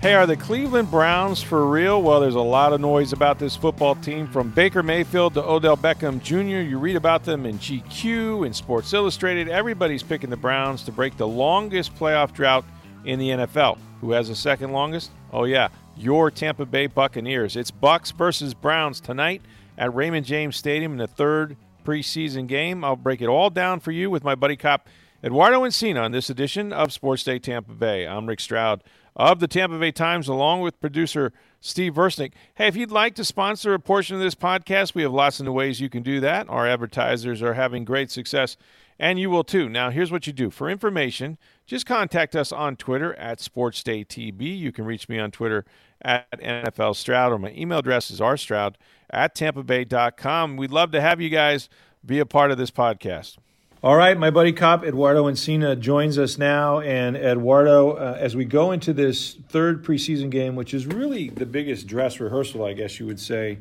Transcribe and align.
Hey, 0.00 0.14
are 0.14 0.28
the 0.28 0.36
Cleveland 0.36 0.92
Browns 0.92 1.42
for 1.42 1.66
real? 1.66 2.00
Well, 2.00 2.20
there's 2.20 2.36
a 2.36 2.40
lot 2.40 2.72
of 2.72 2.80
noise 2.80 3.12
about 3.12 3.40
this 3.40 3.56
football 3.56 3.96
team 3.96 4.28
from 4.28 4.50
Baker 4.50 4.80
Mayfield 4.80 5.34
to 5.34 5.42
Odell 5.42 5.76
Beckham 5.76 6.22
Jr. 6.22 6.60
You 6.60 6.78
read 6.78 6.94
about 6.94 7.24
them 7.24 7.44
in 7.44 7.58
GQ, 7.58 8.46
in 8.46 8.52
Sports 8.52 8.92
Illustrated. 8.92 9.48
Everybody's 9.48 10.04
picking 10.04 10.30
the 10.30 10.36
Browns 10.36 10.84
to 10.84 10.92
break 10.92 11.16
the 11.16 11.26
longest 11.26 11.96
playoff 11.96 12.32
drought 12.32 12.64
in 13.06 13.18
the 13.18 13.30
NFL. 13.30 13.76
Who 14.00 14.12
has 14.12 14.28
the 14.28 14.36
second 14.36 14.70
longest? 14.70 15.10
Oh, 15.32 15.42
yeah, 15.42 15.66
your 15.96 16.30
Tampa 16.30 16.64
Bay 16.64 16.86
Buccaneers. 16.86 17.56
It's 17.56 17.72
Bucks 17.72 18.12
versus 18.12 18.54
Browns 18.54 19.00
tonight 19.00 19.42
at 19.76 19.92
Raymond 19.92 20.26
James 20.26 20.56
Stadium 20.56 20.92
in 20.92 20.98
the 20.98 21.08
third 21.08 21.56
preseason 21.84 22.46
game. 22.46 22.84
I'll 22.84 22.94
break 22.94 23.20
it 23.20 23.26
all 23.26 23.50
down 23.50 23.80
for 23.80 23.90
you 23.90 24.10
with 24.10 24.22
my 24.22 24.36
buddy 24.36 24.54
cop 24.54 24.88
Eduardo 25.24 25.62
Encina 25.62 26.04
on 26.04 26.12
this 26.12 26.30
edition 26.30 26.72
of 26.72 26.92
Sports 26.92 27.24
Day 27.24 27.40
Tampa 27.40 27.72
Bay. 27.72 28.06
I'm 28.06 28.26
Rick 28.26 28.38
Stroud 28.38 28.84
of 29.18 29.40
the 29.40 29.48
Tampa 29.48 29.78
Bay 29.78 29.90
Times, 29.90 30.28
along 30.28 30.60
with 30.60 30.80
producer 30.80 31.32
Steve 31.60 31.94
Versnick. 31.94 32.32
Hey, 32.54 32.68
if 32.68 32.76
you'd 32.76 32.92
like 32.92 33.16
to 33.16 33.24
sponsor 33.24 33.74
a 33.74 33.80
portion 33.80 34.14
of 34.14 34.22
this 34.22 34.36
podcast, 34.36 34.94
we 34.94 35.02
have 35.02 35.12
lots 35.12 35.40
of 35.40 35.46
new 35.46 35.52
ways 35.52 35.80
you 35.80 35.90
can 35.90 36.04
do 36.04 36.20
that. 36.20 36.48
Our 36.48 36.68
advertisers 36.68 37.42
are 37.42 37.54
having 37.54 37.84
great 37.84 38.12
success, 38.12 38.56
and 38.98 39.18
you 39.18 39.28
will 39.28 39.42
too. 39.42 39.68
Now, 39.68 39.90
here's 39.90 40.12
what 40.12 40.26
you 40.26 40.32
do 40.32 40.50
for 40.50 40.70
information 40.70 41.36
just 41.66 41.84
contact 41.84 42.34
us 42.34 42.50
on 42.50 42.76
Twitter 42.76 43.14
at 43.16 43.40
SportsDayTB. 43.40 44.58
You 44.58 44.72
can 44.72 44.86
reach 44.86 45.08
me 45.08 45.18
on 45.18 45.30
Twitter 45.30 45.66
at 46.00 46.30
NFL 46.40 46.96
Stroud, 46.96 47.32
or 47.32 47.38
my 47.38 47.50
email 47.50 47.80
address 47.80 48.10
is 48.10 48.20
rstroud 48.20 48.76
at 49.10 49.34
tampabay.com. 49.34 50.56
We'd 50.56 50.70
love 50.70 50.92
to 50.92 51.00
have 51.00 51.20
you 51.20 51.28
guys 51.28 51.68
be 52.06 52.20
a 52.20 52.26
part 52.26 52.50
of 52.52 52.56
this 52.56 52.70
podcast. 52.70 53.36
All 53.80 53.94
right, 53.94 54.18
my 54.18 54.30
buddy 54.30 54.52
cop 54.52 54.82
Eduardo 54.82 55.30
Encina 55.30 55.78
joins 55.78 56.18
us 56.18 56.36
now. 56.36 56.80
And 56.80 57.16
Eduardo, 57.16 57.92
uh, 57.92 58.16
as 58.18 58.34
we 58.34 58.44
go 58.44 58.72
into 58.72 58.92
this 58.92 59.36
third 59.50 59.84
preseason 59.84 60.30
game, 60.30 60.56
which 60.56 60.74
is 60.74 60.84
really 60.84 61.28
the 61.28 61.46
biggest 61.46 61.86
dress 61.86 62.18
rehearsal, 62.18 62.64
I 62.64 62.72
guess 62.72 62.98
you 62.98 63.06
would 63.06 63.20
say, 63.20 63.60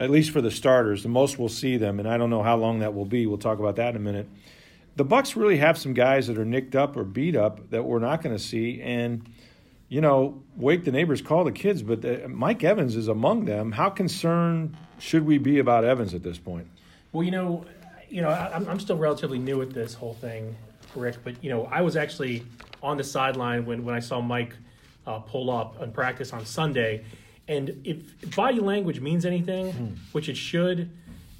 at 0.00 0.10
least 0.10 0.32
for 0.32 0.40
the 0.40 0.50
starters, 0.50 1.04
the 1.04 1.08
most 1.08 1.38
we'll 1.38 1.48
see 1.48 1.76
them, 1.76 2.00
and 2.00 2.08
I 2.08 2.16
don't 2.16 2.28
know 2.28 2.42
how 2.42 2.56
long 2.56 2.80
that 2.80 2.92
will 2.92 3.04
be. 3.04 3.24
We'll 3.24 3.38
talk 3.38 3.60
about 3.60 3.76
that 3.76 3.90
in 3.90 3.96
a 3.96 4.00
minute. 4.00 4.28
The 4.96 5.04
Bucks 5.04 5.36
really 5.36 5.58
have 5.58 5.78
some 5.78 5.94
guys 5.94 6.26
that 6.26 6.38
are 6.38 6.44
nicked 6.44 6.74
up 6.74 6.96
or 6.96 7.04
beat 7.04 7.36
up 7.36 7.70
that 7.70 7.84
we're 7.84 8.00
not 8.00 8.20
going 8.20 8.36
to 8.36 8.42
see, 8.42 8.82
and 8.82 9.24
you 9.88 10.00
know, 10.00 10.42
wake 10.56 10.84
the 10.84 10.90
neighbors, 10.90 11.22
call 11.22 11.44
the 11.44 11.52
kids. 11.52 11.84
But 11.84 12.02
the, 12.02 12.24
uh, 12.24 12.28
Mike 12.28 12.64
Evans 12.64 12.96
is 12.96 13.06
among 13.06 13.44
them. 13.44 13.70
How 13.70 13.90
concerned 13.90 14.76
should 14.98 15.24
we 15.24 15.38
be 15.38 15.60
about 15.60 15.84
Evans 15.84 16.14
at 16.14 16.24
this 16.24 16.38
point? 16.38 16.66
Well, 17.12 17.22
you 17.22 17.30
know, 17.30 17.64
you 18.12 18.20
know, 18.20 18.28
I'm, 18.28 18.68
I'm 18.68 18.78
still 18.78 18.98
relatively 18.98 19.38
new 19.38 19.62
at 19.62 19.70
this 19.70 19.94
whole 19.94 20.14
thing, 20.14 20.54
Rick. 20.94 21.16
But 21.24 21.42
you 21.42 21.50
know, 21.50 21.64
I 21.64 21.80
was 21.80 21.96
actually 21.96 22.44
on 22.82 22.98
the 22.98 23.04
sideline 23.04 23.64
when 23.64 23.84
when 23.84 23.94
I 23.94 24.00
saw 24.00 24.20
Mike 24.20 24.54
uh, 25.06 25.18
pull 25.18 25.50
up 25.50 25.80
and 25.80 25.92
practice 25.92 26.32
on 26.32 26.44
Sunday. 26.44 27.04
And 27.48 27.80
if 27.84 28.34
body 28.36 28.60
language 28.60 29.00
means 29.00 29.24
anything, 29.24 29.72
hmm. 29.72 29.94
which 30.12 30.28
it 30.28 30.36
should, 30.36 30.90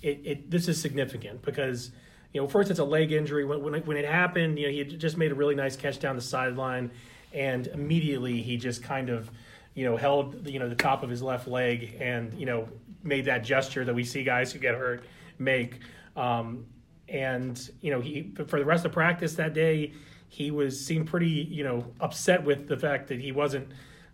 it, 0.00 0.20
it 0.24 0.50
this 0.50 0.66
is 0.66 0.80
significant 0.80 1.42
because 1.42 1.90
you 2.32 2.40
know 2.40 2.48
first 2.48 2.70
it's 2.70 2.80
a 2.80 2.84
leg 2.84 3.12
injury. 3.12 3.44
When 3.44 3.62
when 3.62 3.74
it, 3.74 3.86
when 3.86 3.98
it 3.98 4.06
happened, 4.06 4.58
you 4.58 4.66
know 4.66 4.72
he 4.72 4.84
just 4.84 5.18
made 5.18 5.30
a 5.30 5.34
really 5.34 5.54
nice 5.54 5.76
catch 5.76 6.00
down 6.00 6.16
the 6.16 6.22
sideline, 6.22 6.90
and 7.34 7.66
immediately 7.68 8.40
he 8.40 8.56
just 8.56 8.82
kind 8.82 9.10
of 9.10 9.30
you 9.74 9.84
know 9.84 9.98
held 9.98 10.48
you 10.48 10.58
know 10.58 10.70
the 10.70 10.74
top 10.74 11.02
of 11.02 11.10
his 11.10 11.22
left 11.22 11.46
leg 11.46 11.96
and 12.00 12.32
you 12.34 12.46
know 12.46 12.66
made 13.02 13.26
that 13.26 13.44
gesture 13.44 13.84
that 13.84 13.94
we 13.94 14.04
see 14.04 14.24
guys 14.24 14.52
who 14.52 14.58
get 14.58 14.74
hurt 14.74 15.04
make. 15.38 15.80
Um, 16.16 16.66
and 17.12 17.70
you 17.80 17.90
know, 17.90 18.00
he 18.00 18.32
for 18.46 18.58
the 18.58 18.64
rest 18.64 18.84
of 18.84 18.92
practice 18.92 19.34
that 19.34 19.54
day, 19.54 19.92
he 20.28 20.50
was 20.50 20.84
seemed 20.84 21.06
pretty 21.06 21.28
you 21.28 21.62
know 21.62 21.84
upset 22.00 22.42
with 22.42 22.66
the 22.66 22.76
fact 22.76 23.08
that 23.08 23.20
he 23.20 23.30
wasn't 23.30 23.68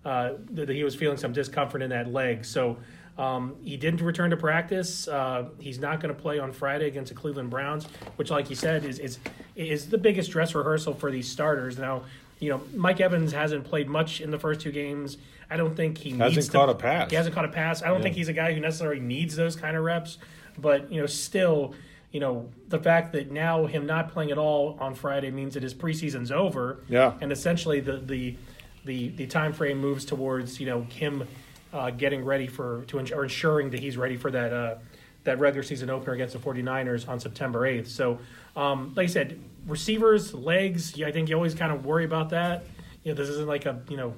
uh, 0.05 0.33
that 0.51 0.69
he 0.69 0.85
was 0.85 0.95
feeling 0.95 1.17
some 1.17 1.33
discomfort 1.33 1.81
in 1.81 1.91
that 1.91 2.13
leg. 2.13 2.45
So. 2.45 2.77
Um, 3.17 3.57
he 3.65 3.77
didn't 3.77 4.01
return 4.01 4.31
to 4.31 4.37
practice. 4.37 5.09
Uh, 5.09 5.49
he's 5.59 5.81
not 5.81 5.99
going 5.99 6.15
to 6.15 6.23
play 6.23 6.39
on 6.39 6.53
Friday 6.53 6.87
against 6.87 7.09
the 7.09 7.17
Cleveland 7.17 7.51
Browns, 7.51 7.85
which, 8.15 8.31
like 8.31 8.49
you 8.49 8.55
said, 8.55 8.85
is 8.85 9.01
is 9.01 9.19
is 9.57 9.91
the 9.91 9.99
biggest 9.99 10.31
dress 10.31 10.55
rehearsal 10.55 10.95
for 10.95 11.11
these 11.11 11.29
starters. 11.29 11.79
Now, 11.79 12.05
you 12.39 12.51
know, 12.51 12.63
Mike 12.75 13.01
Evans 13.01 13.33
hasn't 13.33 13.65
played 13.65 13.89
much 13.89 14.21
in 14.21 14.31
the 14.31 14.39
first 14.39 14.61
two 14.61 14.71
games. 14.71 15.19
I 15.51 15.57
don't 15.57 15.75
think 15.75 15.99
he 15.99 16.11
hasn't 16.11 16.37
needs 16.37 16.49
caught 16.49 16.67
to, 16.67 16.73
a 16.73 16.75
pass. 16.77 17.11
He 17.11 17.17
hasn't 17.17 17.35
caught 17.35 17.45
a 17.45 17.49
pass. 17.49 17.83
I 17.83 17.89
don't 17.89 17.97
yeah. 17.97 18.03
think 18.05 18.15
he's 18.15 18.29
a 18.29 18.33
guy 18.33 18.53
who 18.53 18.61
necessarily 18.61 19.01
needs 19.01 19.35
those 19.35 19.57
kind 19.57 19.77
of 19.77 19.83
reps. 19.83 20.19
But 20.57 20.93
you 20.93 21.01
know, 21.01 21.07
still, 21.07 21.75
you 22.13 22.21
know, 22.21 22.49
the 22.69 22.79
fact 22.79 23.13
that 23.13 23.31
now 23.31 23.67
him 23.67 23.87
not 23.87 24.13
playing 24.13 24.31
at 24.31 24.39
all 24.39 24.77
on 24.81 24.95
Friday 24.95 25.31
means 25.31 25.55
that 25.55 25.63
his 25.63 25.75
preseason's 25.75 26.33
over. 26.33 26.81
Yeah. 26.89 27.15
And 27.21 27.33
essentially 27.33 27.81
the 27.81 27.99
the 27.99 28.37
the, 28.85 29.09
the 29.09 29.27
time 29.27 29.53
frame 29.53 29.79
moves 29.79 30.05
towards 30.05 30.59
you 30.61 30.67
know 30.67 30.83
him 30.83 31.27
uh, 31.73 31.91
getting 31.91 32.25
ready 32.25 32.47
for 32.47 32.85
to 32.87 32.99
or 33.15 33.25
ensuring 33.25 33.71
that 33.71 33.81
he's 33.81 33.97
ready 33.97 34.17
for 34.17 34.31
that 34.31 34.53
uh, 34.53 34.77
that 35.25 35.39
regular 35.39 35.63
season 35.63 35.91
opener 35.91 36.15
against 36.15 36.33
the 36.33 36.39
49ers 36.39 37.07
on 37.07 37.21
September 37.21 37.61
8th. 37.61 37.89
So, 37.89 38.19
um, 38.57 38.95
like 38.97 39.05
I 39.05 39.09
said, 39.09 39.39
receivers, 39.67 40.33
legs, 40.33 41.01
I 41.03 41.13
think 41.13 41.29
you 41.29 41.35
always 41.35 41.55
kind 41.55 41.73
of 41.73 41.85
worry 41.85 42.05
about 42.07 42.31
that. 42.31 42.65
You 43.05 43.13
know, 43.13 43.17
this 43.17 43.29
isn't 43.29 43.47
like 43.49 43.67
a 43.67 43.81
you 43.89 43.97
know 43.97 44.15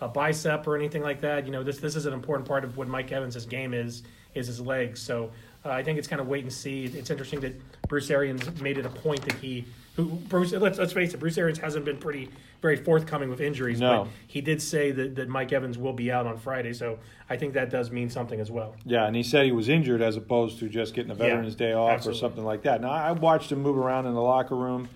a 0.00 0.08
bicep 0.08 0.66
or 0.66 0.76
anything 0.76 1.02
like 1.02 1.20
that. 1.22 1.46
You 1.46 1.52
know, 1.52 1.62
this 1.62 1.78
this 1.78 1.96
is 1.96 2.06
an 2.06 2.12
important 2.12 2.46
part 2.46 2.64
of 2.64 2.76
what 2.76 2.88
Mike 2.88 3.10
Evans' 3.12 3.46
game 3.46 3.72
is 3.72 4.02
is 4.34 4.46
his 4.46 4.60
legs. 4.60 5.00
So 5.00 5.30
uh, 5.64 5.70
I 5.70 5.82
think 5.82 5.98
it's 5.98 6.08
kind 6.08 6.20
of 6.20 6.28
wait 6.28 6.42
and 6.42 6.52
see. 6.52 6.84
It's 6.84 7.10
interesting 7.10 7.40
that 7.40 7.60
Bruce 7.88 8.10
Arians 8.10 8.60
made 8.60 8.78
it 8.78 8.86
a 8.86 8.90
point 8.90 9.22
that 9.22 9.34
he, 9.34 9.66
who 9.94 10.06
Bruce, 10.06 10.52
let's 10.52 10.78
let's 10.78 10.92
face 10.92 11.12
it, 11.12 11.20
Bruce 11.20 11.36
Arians 11.36 11.58
hasn't 11.58 11.84
been 11.84 11.98
pretty 11.98 12.30
very 12.62 12.76
forthcoming 12.76 13.28
with 13.28 13.40
injuries. 13.40 13.80
No. 13.80 14.04
But 14.04 14.12
he 14.26 14.40
did 14.40 14.62
say 14.62 14.90
that, 14.92 15.16
that 15.16 15.28
Mike 15.28 15.52
Evans 15.52 15.76
will 15.76 15.92
be 15.92 16.10
out 16.10 16.26
on 16.26 16.38
Friday, 16.38 16.72
so 16.72 16.98
I 17.28 17.36
think 17.36 17.54
that 17.54 17.68
does 17.68 17.90
mean 17.90 18.08
something 18.08 18.40
as 18.40 18.50
well. 18.50 18.74
Yeah, 18.86 19.06
and 19.06 19.14
he 19.14 19.22
said 19.22 19.44
he 19.44 19.52
was 19.52 19.68
injured 19.68 20.00
as 20.00 20.16
opposed 20.16 20.58
to 20.60 20.68
just 20.68 20.94
getting 20.94 21.10
a 21.10 21.14
Veterans 21.14 21.54
yeah, 21.54 21.66
Day 21.66 21.72
off 21.74 21.90
absolutely. 21.90 22.18
or 22.18 22.20
something 22.20 22.44
like 22.44 22.62
that. 22.62 22.80
Now 22.80 22.90
I 22.90 23.12
watched 23.12 23.52
him 23.52 23.62
move 23.62 23.76
around 23.76 24.06
in 24.06 24.14
the 24.14 24.22
locker 24.22 24.56
room. 24.56 24.88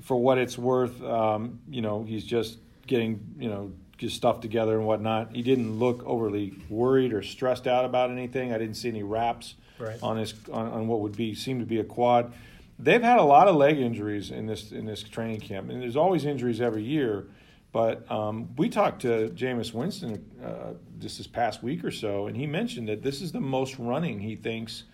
For 0.00 0.16
what 0.16 0.38
it's 0.38 0.56
worth, 0.58 1.00
um, 1.02 1.60
you 1.68 1.82
know, 1.82 2.02
he's 2.02 2.24
just 2.24 2.58
getting 2.86 3.34
you 3.38 3.50
know 3.50 3.72
his 3.98 4.14
stuff 4.14 4.40
together 4.40 4.78
and 4.78 4.86
whatnot. 4.86 5.36
He 5.36 5.42
didn't 5.42 5.78
look 5.78 6.02
overly 6.04 6.54
worried 6.70 7.12
or 7.12 7.22
stressed 7.22 7.66
out 7.66 7.84
about 7.84 8.10
anything. 8.10 8.52
I 8.52 8.58
didn't 8.58 8.74
see 8.74 8.88
any 8.88 9.02
wraps 9.02 9.54
right. 9.82 9.98
on 10.02 10.16
his 10.16 10.34
on, 10.52 10.68
on, 10.68 10.88
what 10.88 11.00
would 11.00 11.16
be 11.16 11.34
seem 11.34 11.58
to 11.60 11.66
be 11.66 11.80
a 11.80 11.84
quad. 11.84 12.32
They've 12.78 13.02
had 13.02 13.18
a 13.18 13.24
lot 13.24 13.48
of 13.48 13.56
leg 13.56 13.78
injuries 13.78 14.30
in 14.30 14.46
this 14.46 14.72
in 14.72 14.86
this 14.86 15.02
training 15.02 15.40
camp, 15.40 15.70
and 15.70 15.82
there's 15.82 15.96
always 15.96 16.24
injuries 16.24 16.60
every 16.60 16.82
year. 16.82 17.26
But 17.72 18.10
um, 18.10 18.54
we 18.56 18.68
talked 18.68 19.02
to 19.02 19.30
Jameis 19.30 19.72
Winston 19.72 20.30
uh, 20.44 20.74
just 20.98 21.18
this 21.18 21.26
past 21.26 21.62
week 21.62 21.84
or 21.84 21.90
so, 21.90 22.26
and 22.26 22.36
he 22.36 22.46
mentioned 22.46 22.88
that 22.88 23.02
this 23.02 23.22
is 23.22 23.32
the 23.32 23.40
most 23.40 23.78
running 23.78 24.20
he 24.20 24.36
thinks 24.36 24.84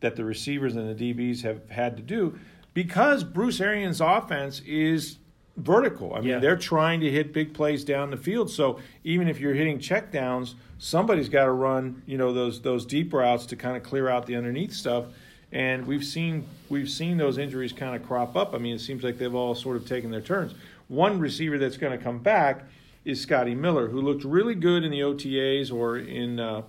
that 0.00 0.16
the 0.16 0.24
receivers 0.24 0.76
and 0.76 0.96
the 0.96 1.14
DBs 1.14 1.42
have 1.42 1.70
had 1.70 1.96
to 1.96 2.02
do 2.02 2.38
because 2.74 3.24
Bruce 3.24 3.58
Arians' 3.58 4.02
offense 4.02 4.60
is 4.60 5.16
vertical. 5.56 6.14
I 6.14 6.20
mean, 6.20 6.28
yeah. 6.28 6.38
they're 6.38 6.56
trying 6.56 7.00
to 7.00 7.10
hit 7.10 7.32
big 7.32 7.54
plays 7.54 7.84
down 7.84 8.10
the 8.10 8.16
field. 8.16 8.50
So 8.50 8.80
even 9.04 9.28
if 9.28 9.40
you're 9.40 9.54
hitting 9.54 9.78
checkdowns, 9.78 10.54
somebody's 10.78 11.28
got 11.28 11.44
to 11.44 11.52
run, 11.52 12.02
you 12.06 12.18
know, 12.18 12.32
those 12.32 12.60
those 12.60 12.84
deep 12.84 13.12
routes 13.12 13.46
to 13.46 13.56
kind 13.56 13.76
of 13.76 13.82
clear 13.82 14.08
out 14.08 14.26
the 14.26 14.36
underneath 14.36 14.72
stuff. 14.72 15.06
And 15.52 15.86
we've 15.86 16.04
seen 16.04 16.46
we've 16.68 16.90
seen 16.90 17.16
those 17.16 17.38
injuries 17.38 17.72
kind 17.72 17.96
of 17.96 18.06
crop 18.06 18.36
up. 18.36 18.54
I 18.54 18.58
mean, 18.58 18.74
it 18.74 18.80
seems 18.80 19.02
like 19.02 19.18
they've 19.18 19.34
all 19.34 19.54
sort 19.54 19.76
of 19.76 19.86
taken 19.86 20.10
their 20.10 20.20
turns. 20.20 20.54
One 20.88 21.18
receiver 21.18 21.58
that's 21.58 21.76
going 21.76 21.96
to 21.96 22.02
come 22.02 22.18
back 22.18 22.64
is 23.04 23.20
Scotty 23.20 23.54
Miller, 23.54 23.88
who 23.88 24.00
looked 24.00 24.24
really 24.24 24.54
good 24.54 24.84
in 24.84 24.90
the 24.90 25.00
OTAs 25.00 25.72
or 25.72 25.98
in, 25.98 26.40
uh, 26.40 26.62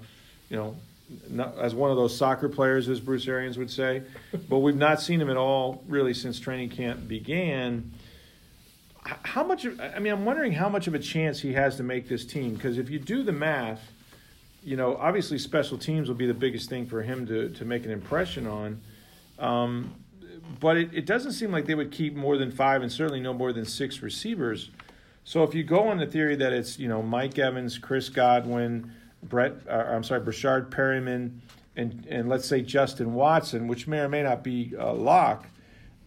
you 0.49 0.55
know, 0.55 0.75
not, 1.29 1.57
as 1.57 1.73
one 1.73 1.89
of 1.89 1.97
those 1.97 2.15
soccer 2.15 2.47
players, 2.47 2.89
as 2.89 2.99
Bruce 2.99 3.27
Arians 3.27 3.57
would 3.57 3.71
say. 3.71 4.03
but 4.49 4.59
we've 4.59 4.75
not 4.75 5.01
seen 5.01 5.19
him 5.19 5.29
at 5.29 5.37
all 5.37 5.83
really 5.87 6.13
since 6.13 6.39
training 6.39 6.69
camp 6.69 7.07
began 7.07 7.91
how 9.23 9.43
much? 9.43 9.65
I 9.65 9.99
mean, 9.99 10.13
I'm 10.13 10.25
wondering 10.25 10.51
how 10.51 10.69
much 10.69 10.87
of 10.87 10.93
a 10.93 10.99
chance 10.99 11.39
he 11.39 11.53
has 11.53 11.77
to 11.77 11.83
make 11.83 12.07
this 12.07 12.25
team 12.25 12.53
because 12.53 12.77
if 12.77 12.89
you 12.89 12.99
do 12.99 13.23
the 13.23 13.31
math, 13.31 13.81
you 14.63 14.75
know, 14.75 14.97
obviously 14.97 15.37
special 15.37 15.77
teams 15.77 16.07
will 16.07 16.15
be 16.15 16.27
the 16.27 16.33
biggest 16.33 16.69
thing 16.69 16.85
for 16.85 17.01
him 17.01 17.25
to 17.27 17.49
to 17.49 17.65
make 17.65 17.85
an 17.85 17.91
impression 17.91 18.47
on. 18.47 18.81
Um, 19.39 19.93
but 20.59 20.77
it, 20.77 20.93
it 20.93 21.05
doesn't 21.05 21.33
seem 21.33 21.51
like 21.51 21.65
they 21.65 21.75
would 21.75 21.91
keep 21.91 22.15
more 22.15 22.37
than 22.37 22.51
five 22.51 22.81
and 22.81 22.91
certainly 22.91 23.19
no 23.19 23.33
more 23.33 23.53
than 23.53 23.65
six 23.65 24.01
receivers. 24.01 24.69
So 25.23 25.43
if 25.43 25.53
you 25.53 25.63
go 25.63 25.89
on 25.89 25.97
the 25.97 26.05
theory 26.05 26.35
that 26.37 26.53
it's 26.53 26.79
you 26.79 26.87
know 26.87 27.01
Mike 27.01 27.37
Evans, 27.37 27.77
Chris 27.77 28.09
Godwin, 28.09 28.91
Brett, 29.23 29.53
uh, 29.69 29.85
I'm 29.89 30.03
sorry, 30.03 30.21
Breshad 30.21 30.69
Perriman, 30.69 31.39
and 31.75 32.05
and 32.09 32.29
let's 32.29 32.47
say 32.47 32.61
Justin 32.61 33.13
Watson, 33.13 33.67
which 33.67 33.87
may 33.87 33.99
or 33.99 34.09
may 34.09 34.23
not 34.23 34.43
be 34.43 34.73
a 34.77 34.91
lock, 34.91 35.47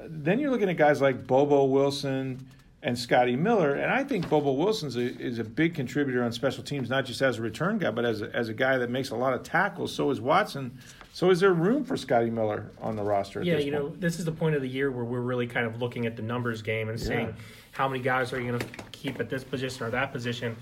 then 0.00 0.38
you're 0.38 0.50
looking 0.50 0.68
at 0.68 0.76
guys 0.76 1.00
like 1.00 1.26
Bobo 1.26 1.64
Wilson 1.64 2.46
and 2.82 2.98
Scotty 2.98 3.36
Miller. 3.36 3.74
And 3.74 3.92
I 3.92 4.04
think 4.04 4.28
Bobo 4.28 4.52
Wilson's 4.52 4.96
a, 4.96 5.00
is 5.00 5.38
a 5.38 5.44
big 5.44 5.74
contributor 5.74 6.22
on 6.22 6.32
special 6.32 6.64
teams, 6.64 6.88
not 6.88 7.04
just 7.04 7.20
as 7.20 7.38
a 7.38 7.42
return 7.42 7.78
guy, 7.78 7.90
but 7.90 8.04
as 8.04 8.22
a, 8.22 8.34
as 8.34 8.48
a 8.48 8.54
guy 8.54 8.78
that 8.78 8.90
makes 8.90 9.10
a 9.10 9.16
lot 9.16 9.34
of 9.34 9.42
tackles. 9.42 9.94
So 9.94 10.10
is 10.10 10.20
Watson. 10.20 10.78
So 11.12 11.30
is 11.30 11.40
there 11.40 11.52
room 11.52 11.84
for 11.84 11.96
Scotty 11.96 12.30
Miller 12.30 12.70
on 12.80 12.96
the 12.96 13.02
roster? 13.02 13.42
yeah, 13.42 13.58
you 13.58 13.72
point? 13.72 13.84
know, 13.84 13.88
this 13.98 14.18
is 14.18 14.24
the 14.24 14.32
point 14.32 14.54
of 14.54 14.62
the 14.62 14.68
year 14.68 14.90
where 14.90 15.04
we're 15.04 15.20
really 15.20 15.46
kind 15.46 15.66
of 15.66 15.80
looking 15.80 16.06
at 16.06 16.16
the 16.16 16.22
numbers 16.22 16.62
game 16.62 16.88
and 16.88 16.98
saying 16.98 17.26
yeah. 17.26 17.44
how 17.72 17.88
many 17.88 18.02
guys 18.02 18.32
are 18.32 18.40
you 18.40 18.48
going 18.48 18.60
to 18.60 18.66
keep 18.92 19.20
at 19.20 19.28
this 19.28 19.44
position 19.44 19.84
or 19.84 19.90
that 19.90 20.12
position. 20.12 20.56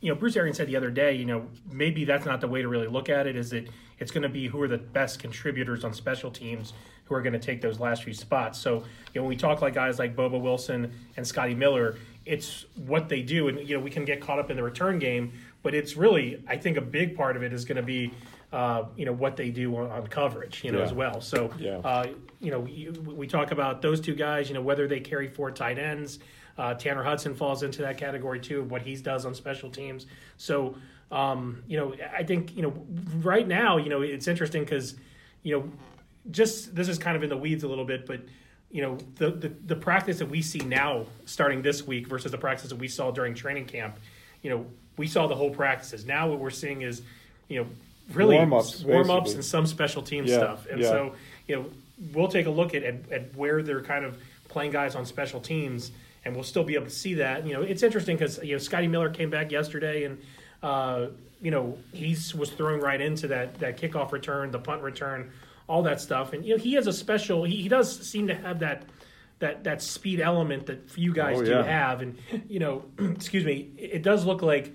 You 0.00 0.12
know, 0.12 0.18
Bruce 0.18 0.36
Arians 0.36 0.56
said 0.56 0.66
the 0.66 0.76
other 0.76 0.90
day, 0.90 1.14
you 1.14 1.24
know, 1.24 1.46
maybe 1.70 2.04
that's 2.04 2.26
not 2.26 2.40
the 2.40 2.48
way 2.48 2.62
to 2.62 2.68
really 2.68 2.88
look 2.88 3.08
at 3.08 3.26
it. 3.26 3.36
Is 3.36 3.50
that 3.50 3.68
it's 3.98 4.10
going 4.10 4.22
to 4.22 4.28
be 4.28 4.48
who 4.48 4.60
are 4.60 4.68
the 4.68 4.78
best 4.78 5.18
contributors 5.18 5.84
on 5.84 5.94
special 5.94 6.30
teams 6.30 6.72
who 7.04 7.14
are 7.14 7.22
going 7.22 7.32
to 7.32 7.38
take 7.38 7.60
those 7.60 7.78
last 7.78 8.02
few 8.02 8.14
spots. 8.14 8.58
So, 8.58 8.76
you 8.76 9.20
know, 9.20 9.22
when 9.22 9.28
we 9.28 9.36
talk 9.36 9.60
like 9.62 9.74
guys 9.74 9.98
like 9.98 10.16
Bobo 10.16 10.38
Wilson 10.38 10.92
and 11.16 11.26
Scotty 11.26 11.54
Miller, 11.54 11.96
it's 12.24 12.64
what 12.86 13.08
they 13.08 13.22
do. 13.22 13.48
And, 13.48 13.68
you 13.68 13.76
know, 13.76 13.82
we 13.82 13.90
can 13.90 14.04
get 14.04 14.20
caught 14.20 14.38
up 14.38 14.50
in 14.50 14.56
the 14.56 14.62
return 14.62 14.98
game, 14.98 15.32
but 15.62 15.74
it's 15.74 15.96
really, 15.96 16.42
I 16.48 16.56
think 16.56 16.76
a 16.76 16.82
big 16.82 17.16
part 17.16 17.36
of 17.36 17.42
it 17.42 17.52
is 17.52 17.64
going 17.64 17.76
to 17.76 17.82
be, 17.82 18.10
uh, 18.52 18.84
you 18.96 19.04
know, 19.04 19.12
what 19.12 19.36
they 19.36 19.50
do 19.50 19.76
on, 19.76 19.90
on 19.90 20.06
coverage, 20.06 20.64
you 20.64 20.72
know, 20.72 20.78
yeah. 20.78 20.84
as 20.84 20.92
well. 20.92 21.20
So, 21.20 21.50
yeah. 21.58 21.78
uh, 21.78 22.06
you 22.40 22.50
know, 22.50 22.60
we, 22.60 22.88
we, 22.90 23.26
talk 23.26 23.50
about 23.50 23.82
those 23.82 24.00
two 24.00 24.14
guys, 24.14 24.48
you 24.48 24.54
know, 24.54 24.62
whether 24.62 24.86
they 24.86 25.00
carry 25.00 25.28
four 25.28 25.50
tight 25.50 25.78
ends. 25.78 26.20
Uh, 26.56 26.72
Tanner 26.72 27.02
Hudson 27.02 27.34
falls 27.34 27.62
into 27.62 27.82
that 27.82 27.98
category 27.98 28.38
too, 28.38 28.60
of 28.60 28.70
what 28.70 28.82
he 28.82 28.94
does 28.96 29.26
on 29.26 29.34
special 29.34 29.68
teams. 29.70 30.06
So, 30.36 30.76
um, 31.10 31.62
you 31.66 31.76
know, 31.76 31.94
I 32.16 32.22
think, 32.22 32.56
you 32.56 32.62
know, 32.62 32.72
right 33.22 33.46
now, 33.46 33.76
you 33.76 33.88
know, 33.88 34.02
it's 34.02 34.28
interesting 34.28 34.62
because, 34.62 34.94
you 35.42 35.58
know, 35.58 35.70
just 36.30 36.74
this 36.74 36.88
is 36.88 36.98
kind 36.98 37.16
of 37.16 37.22
in 37.22 37.28
the 37.28 37.36
weeds 37.36 37.64
a 37.64 37.68
little 37.68 37.84
bit, 37.84 38.06
but 38.06 38.20
you 38.70 38.82
know 38.82 38.98
the, 39.16 39.30
the, 39.30 39.48
the 39.66 39.76
practice 39.76 40.18
that 40.18 40.28
we 40.28 40.42
see 40.42 40.60
now 40.60 41.06
starting 41.26 41.62
this 41.62 41.86
week 41.86 42.06
versus 42.08 42.32
the 42.32 42.38
practice 42.38 42.70
that 42.70 42.78
we 42.78 42.88
saw 42.88 43.10
during 43.10 43.34
training 43.34 43.66
camp. 43.66 43.98
You 44.42 44.50
know, 44.50 44.66
we 44.96 45.06
saw 45.06 45.26
the 45.26 45.34
whole 45.34 45.50
practices. 45.50 46.04
Now 46.04 46.28
what 46.28 46.38
we're 46.38 46.50
seeing 46.50 46.82
is, 46.82 47.02
you 47.48 47.60
know, 47.60 47.66
really 48.12 48.36
warm 48.36 48.52
ups, 48.52 48.82
warm 48.82 49.10
ups, 49.10 49.34
and 49.34 49.44
some 49.44 49.66
special 49.66 50.02
team 50.02 50.24
yeah, 50.24 50.36
stuff. 50.36 50.66
And 50.70 50.80
yeah. 50.80 50.88
so, 50.88 51.14
you 51.46 51.56
know, 51.56 51.66
we'll 52.12 52.28
take 52.28 52.46
a 52.46 52.50
look 52.50 52.74
at, 52.74 52.82
at, 52.82 53.12
at 53.12 53.34
where 53.36 53.62
they're 53.62 53.82
kind 53.82 54.04
of 54.04 54.18
playing 54.48 54.72
guys 54.72 54.94
on 54.94 55.06
special 55.06 55.40
teams, 55.40 55.92
and 56.24 56.34
we'll 56.34 56.44
still 56.44 56.64
be 56.64 56.74
able 56.74 56.86
to 56.86 56.90
see 56.90 57.14
that. 57.14 57.46
You 57.46 57.54
know, 57.54 57.62
it's 57.62 57.82
interesting 57.82 58.16
because 58.16 58.42
you 58.42 58.52
know 58.52 58.58
Scotty 58.58 58.88
Miller 58.88 59.10
came 59.10 59.30
back 59.30 59.52
yesterday, 59.52 60.04
and 60.04 60.20
uh, 60.62 61.06
you 61.40 61.50
know 61.50 61.78
he 61.92 62.16
was 62.36 62.50
throwing 62.50 62.80
right 62.80 63.00
into 63.00 63.28
that 63.28 63.58
that 63.60 63.78
kickoff 63.78 64.12
return, 64.12 64.50
the 64.50 64.58
punt 64.58 64.82
return 64.82 65.30
all 65.66 65.82
that 65.82 66.00
stuff. 66.00 66.32
And 66.32 66.44
you 66.44 66.56
know, 66.56 66.62
he 66.62 66.74
has 66.74 66.86
a 66.86 66.92
special. 66.92 67.44
He, 67.44 67.56
he 67.56 67.68
does 67.68 68.06
seem 68.06 68.26
to 68.28 68.34
have 68.34 68.60
that 68.60 68.84
that 69.38 69.64
that 69.64 69.82
speed 69.82 70.20
element 70.20 70.66
that 70.66 70.96
you 70.96 71.12
guys 71.12 71.38
oh, 71.40 71.44
do 71.44 71.52
have. 71.52 72.02
And 72.02 72.18
you 72.48 72.58
know, 72.58 72.84
excuse 72.98 73.44
me, 73.44 73.70
it 73.76 74.02
does 74.02 74.24
look 74.24 74.42
like 74.42 74.72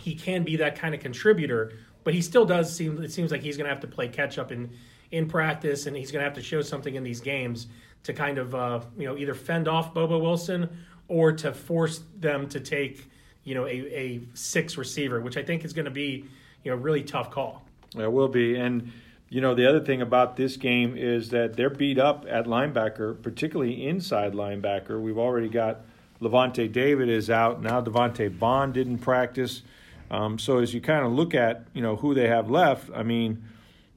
he 0.00 0.14
can 0.14 0.44
be 0.44 0.56
that 0.56 0.76
kind 0.76 0.94
of 0.94 1.00
contributor, 1.00 1.72
but 2.04 2.14
he 2.14 2.22
still 2.22 2.46
does 2.46 2.74
seem. 2.74 3.02
It 3.02 3.12
seems 3.12 3.30
like 3.30 3.42
he's 3.42 3.56
going 3.56 3.66
to 3.66 3.70
have 3.70 3.80
to 3.80 3.88
play 3.88 4.08
catch 4.08 4.38
up 4.38 4.52
in 4.52 4.70
in 5.10 5.28
practice, 5.28 5.86
and 5.86 5.96
he's 5.96 6.10
going 6.10 6.20
to 6.20 6.24
have 6.24 6.36
to 6.36 6.42
show 6.42 6.62
something 6.62 6.94
in 6.94 7.02
these 7.02 7.20
games 7.20 7.66
to 8.02 8.12
kind 8.12 8.38
of 8.38 8.54
uh, 8.54 8.80
you 8.96 9.06
know 9.06 9.16
either 9.16 9.34
fend 9.34 9.68
off 9.68 9.94
Bobo 9.94 10.18
Wilson 10.18 10.68
or 11.08 11.32
to 11.32 11.52
force 11.52 12.02
them 12.18 12.48
to 12.48 12.60
take 12.60 13.10
you 13.44 13.54
know 13.54 13.66
a, 13.66 13.70
a 13.70 14.20
six 14.34 14.76
receiver, 14.76 15.20
which 15.20 15.36
I 15.36 15.42
think 15.42 15.64
is 15.64 15.72
going 15.72 15.86
to 15.86 15.90
be 15.90 16.24
you 16.64 16.70
know 16.70 16.74
a 16.74 16.80
really 16.80 17.02
tough 17.02 17.30
call. 17.30 17.64
It 17.96 18.10
will 18.10 18.28
be, 18.28 18.56
and 18.56 18.92
you 19.30 19.40
know, 19.40 19.54
the 19.54 19.66
other 19.66 19.80
thing 19.80 20.02
about 20.02 20.36
this 20.36 20.56
game 20.56 20.96
is 20.96 21.30
that 21.30 21.54
they're 21.54 21.70
beat 21.70 21.98
up 21.98 22.26
at 22.28 22.46
linebacker, 22.46 23.22
particularly 23.22 23.86
inside 23.86 24.32
linebacker. 24.32 25.00
We've 25.00 25.18
already 25.18 25.48
got 25.48 25.82
Lavonte 26.20 26.70
David 26.70 27.08
is 27.08 27.30
out. 27.30 27.62
Now 27.62 27.80
Devante 27.80 28.36
Bond 28.36 28.74
didn't 28.74 28.98
practice. 28.98 29.62
Um, 30.10 30.36
so 30.40 30.58
as 30.58 30.74
you 30.74 30.80
kind 30.80 31.06
of 31.06 31.12
look 31.12 31.32
at, 31.32 31.68
you 31.72 31.80
know, 31.80 31.94
who 31.94 32.12
they 32.12 32.26
have 32.26 32.50
left, 32.50 32.90
I 32.92 33.04
mean, 33.04 33.44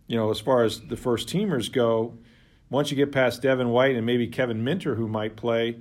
you 0.05 0.15
know, 0.15 0.29
as 0.29 0.39
far 0.39 0.63
as 0.63 0.79
the 0.81 0.95
first 0.95 1.27
teamers 1.27 1.71
go, 1.71 2.13
once 2.69 2.91
you 2.91 2.97
get 2.97 3.11
past 3.11 3.41
Devin 3.41 3.69
White 3.69 3.95
and 3.95 4.05
maybe 4.05 4.27
Kevin 4.27 4.63
Minter, 4.63 4.93
who 4.93 5.07
might 5.07 5.35
play, 5.35 5.79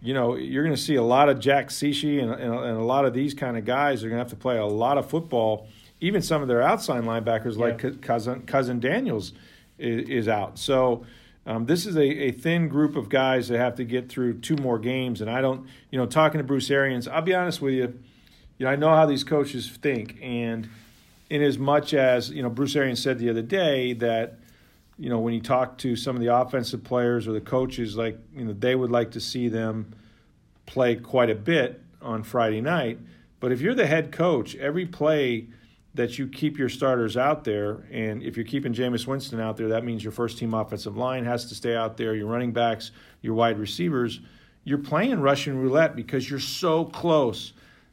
you 0.00 0.14
know, 0.14 0.34
you're 0.34 0.64
going 0.64 0.74
to 0.74 0.80
see 0.80 0.94
a 0.94 1.02
lot 1.02 1.28
of 1.28 1.40
Jack 1.40 1.68
Cichy 1.68 2.22
and, 2.22 2.30
and, 2.32 2.54
and, 2.54 2.78
a 2.78 2.84
lot 2.84 3.04
of 3.04 3.12
these 3.12 3.34
kind 3.34 3.58
of 3.58 3.66
guys 3.66 4.02
are 4.02 4.08
going 4.08 4.18
to 4.18 4.22
have 4.24 4.30
to 4.30 4.36
play 4.36 4.56
a 4.56 4.64
lot 4.64 4.96
of 4.96 5.10
football– 5.10 5.68
even 6.04 6.22
some 6.22 6.42
of 6.42 6.48
their 6.48 6.62
outside 6.62 7.04
linebackers, 7.04 7.56
like 7.56 7.82
yeah. 7.82 7.90
cousin 8.00 8.42
cousin 8.42 8.80
Daniels, 8.80 9.32
is, 9.78 10.08
is 10.08 10.28
out. 10.28 10.58
So. 10.58 11.04
Um, 11.46 11.66
this 11.66 11.84
is 11.84 11.94
a, 11.94 12.00
a 12.00 12.30
thin 12.30 12.68
group 12.68 12.96
of 12.96 13.10
guys 13.10 13.48
that 13.48 13.58
have 13.58 13.74
to 13.74 13.84
get 13.84 14.08
through 14.08 14.40
two 14.40 14.56
more 14.56 14.78
games, 14.78 15.20
and 15.20 15.28
I 15.28 15.42
don't, 15.42 15.66
you 15.90 15.98
know, 15.98 16.06
talking 16.06 16.38
to 16.38 16.42
Bruce 16.42 16.70
Arians, 16.70 17.06
I'll 17.06 17.20
be 17.20 17.34
honest 17.34 17.60
with 17.60 17.74
you, 17.74 17.98
you 18.56 18.64
know, 18.64 18.72
I 18.72 18.76
know 18.76 18.88
how 18.88 19.04
these 19.04 19.24
coaches 19.24 19.68
think, 19.68 20.16
and 20.22 20.68
in 21.28 21.42
as 21.42 21.58
much 21.58 21.94
as 21.94 22.30
you 22.30 22.42
know, 22.42 22.48
Bruce 22.48 22.76
Arians 22.76 23.02
said 23.02 23.18
the 23.18 23.28
other 23.30 23.42
day 23.42 23.92
that, 23.94 24.38
you 24.98 25.08
know, 25.10 25.18
when 25.18 25.32
he 25.32 25.40
talked 25.40 25.80
to 25.80 25.96
some 25.96 26.14
of 26.16 26.22
the 26.22 26.34
offensive 26.34 26.84
players 26.84 27.26
or 27.26 27.32
the 27.32 27.40
coaches, 27.40 27.96
like 27.96 28.18
you 28.34 28.44
know, 28.44 28.52
they 28.52 28.74
would 28.74 28.90
like 28.90 29.10
to 29.12 29.20
see 29.20 29.48
them 29.48 29.94
play 30.66 30.96
quite 30.96 31.30
a 31.30 31.34
bit 31.34 31.82
on 32.00 32.22
Friday 32.22 32.60
night. 32.60 32.98
But 33.40 33.52
if 33.52 33.60
you're 33.60 33.74
the 33.74 33.86
head 33.86 34.12
coach, 34.12 34.54
every 34.56 34.86
play 34.86 35.48
that 35.94 36.18
you 36.18 36.26
keep 36.26 36.58
your 36.58 36.68
starters 36.68 37.16
out 37.16 37.44
there. 37.44 37.84
And 37.90 38.22
if 38.22 38.36
you're 38.36 38.44
keeping 38.44 38.74
Jameis 38.74 39.06
Winston 39.06 39.40
out 39.40 39.56
there, 39.56 39.68
that 39.68 39.84
means 39.84 40.02
your 40.02 40.12
first 40.12 40.38
team 40.38 40.52
offensive 40.52 40.96
line 40.96 41.24
has 41.24 41.46
to 41.46 41.54
stay 41.54 41.76
out 41.76 41.96
there, 41.96 42.14
your 42.14 42.26
running 42.26 42.52
backs, 42.52 42.90
your 43.22 43.34
wide 43.34 43.58
receivers. 43.58 44.20
You're 44.64 44.78
playing 44.78 45.20
Russian 45.20 45.56
roulette 45.56 45.94
because 45.94 46.28
you're 46.28 46.40
so 46.40 46.86
close 46.86 47.52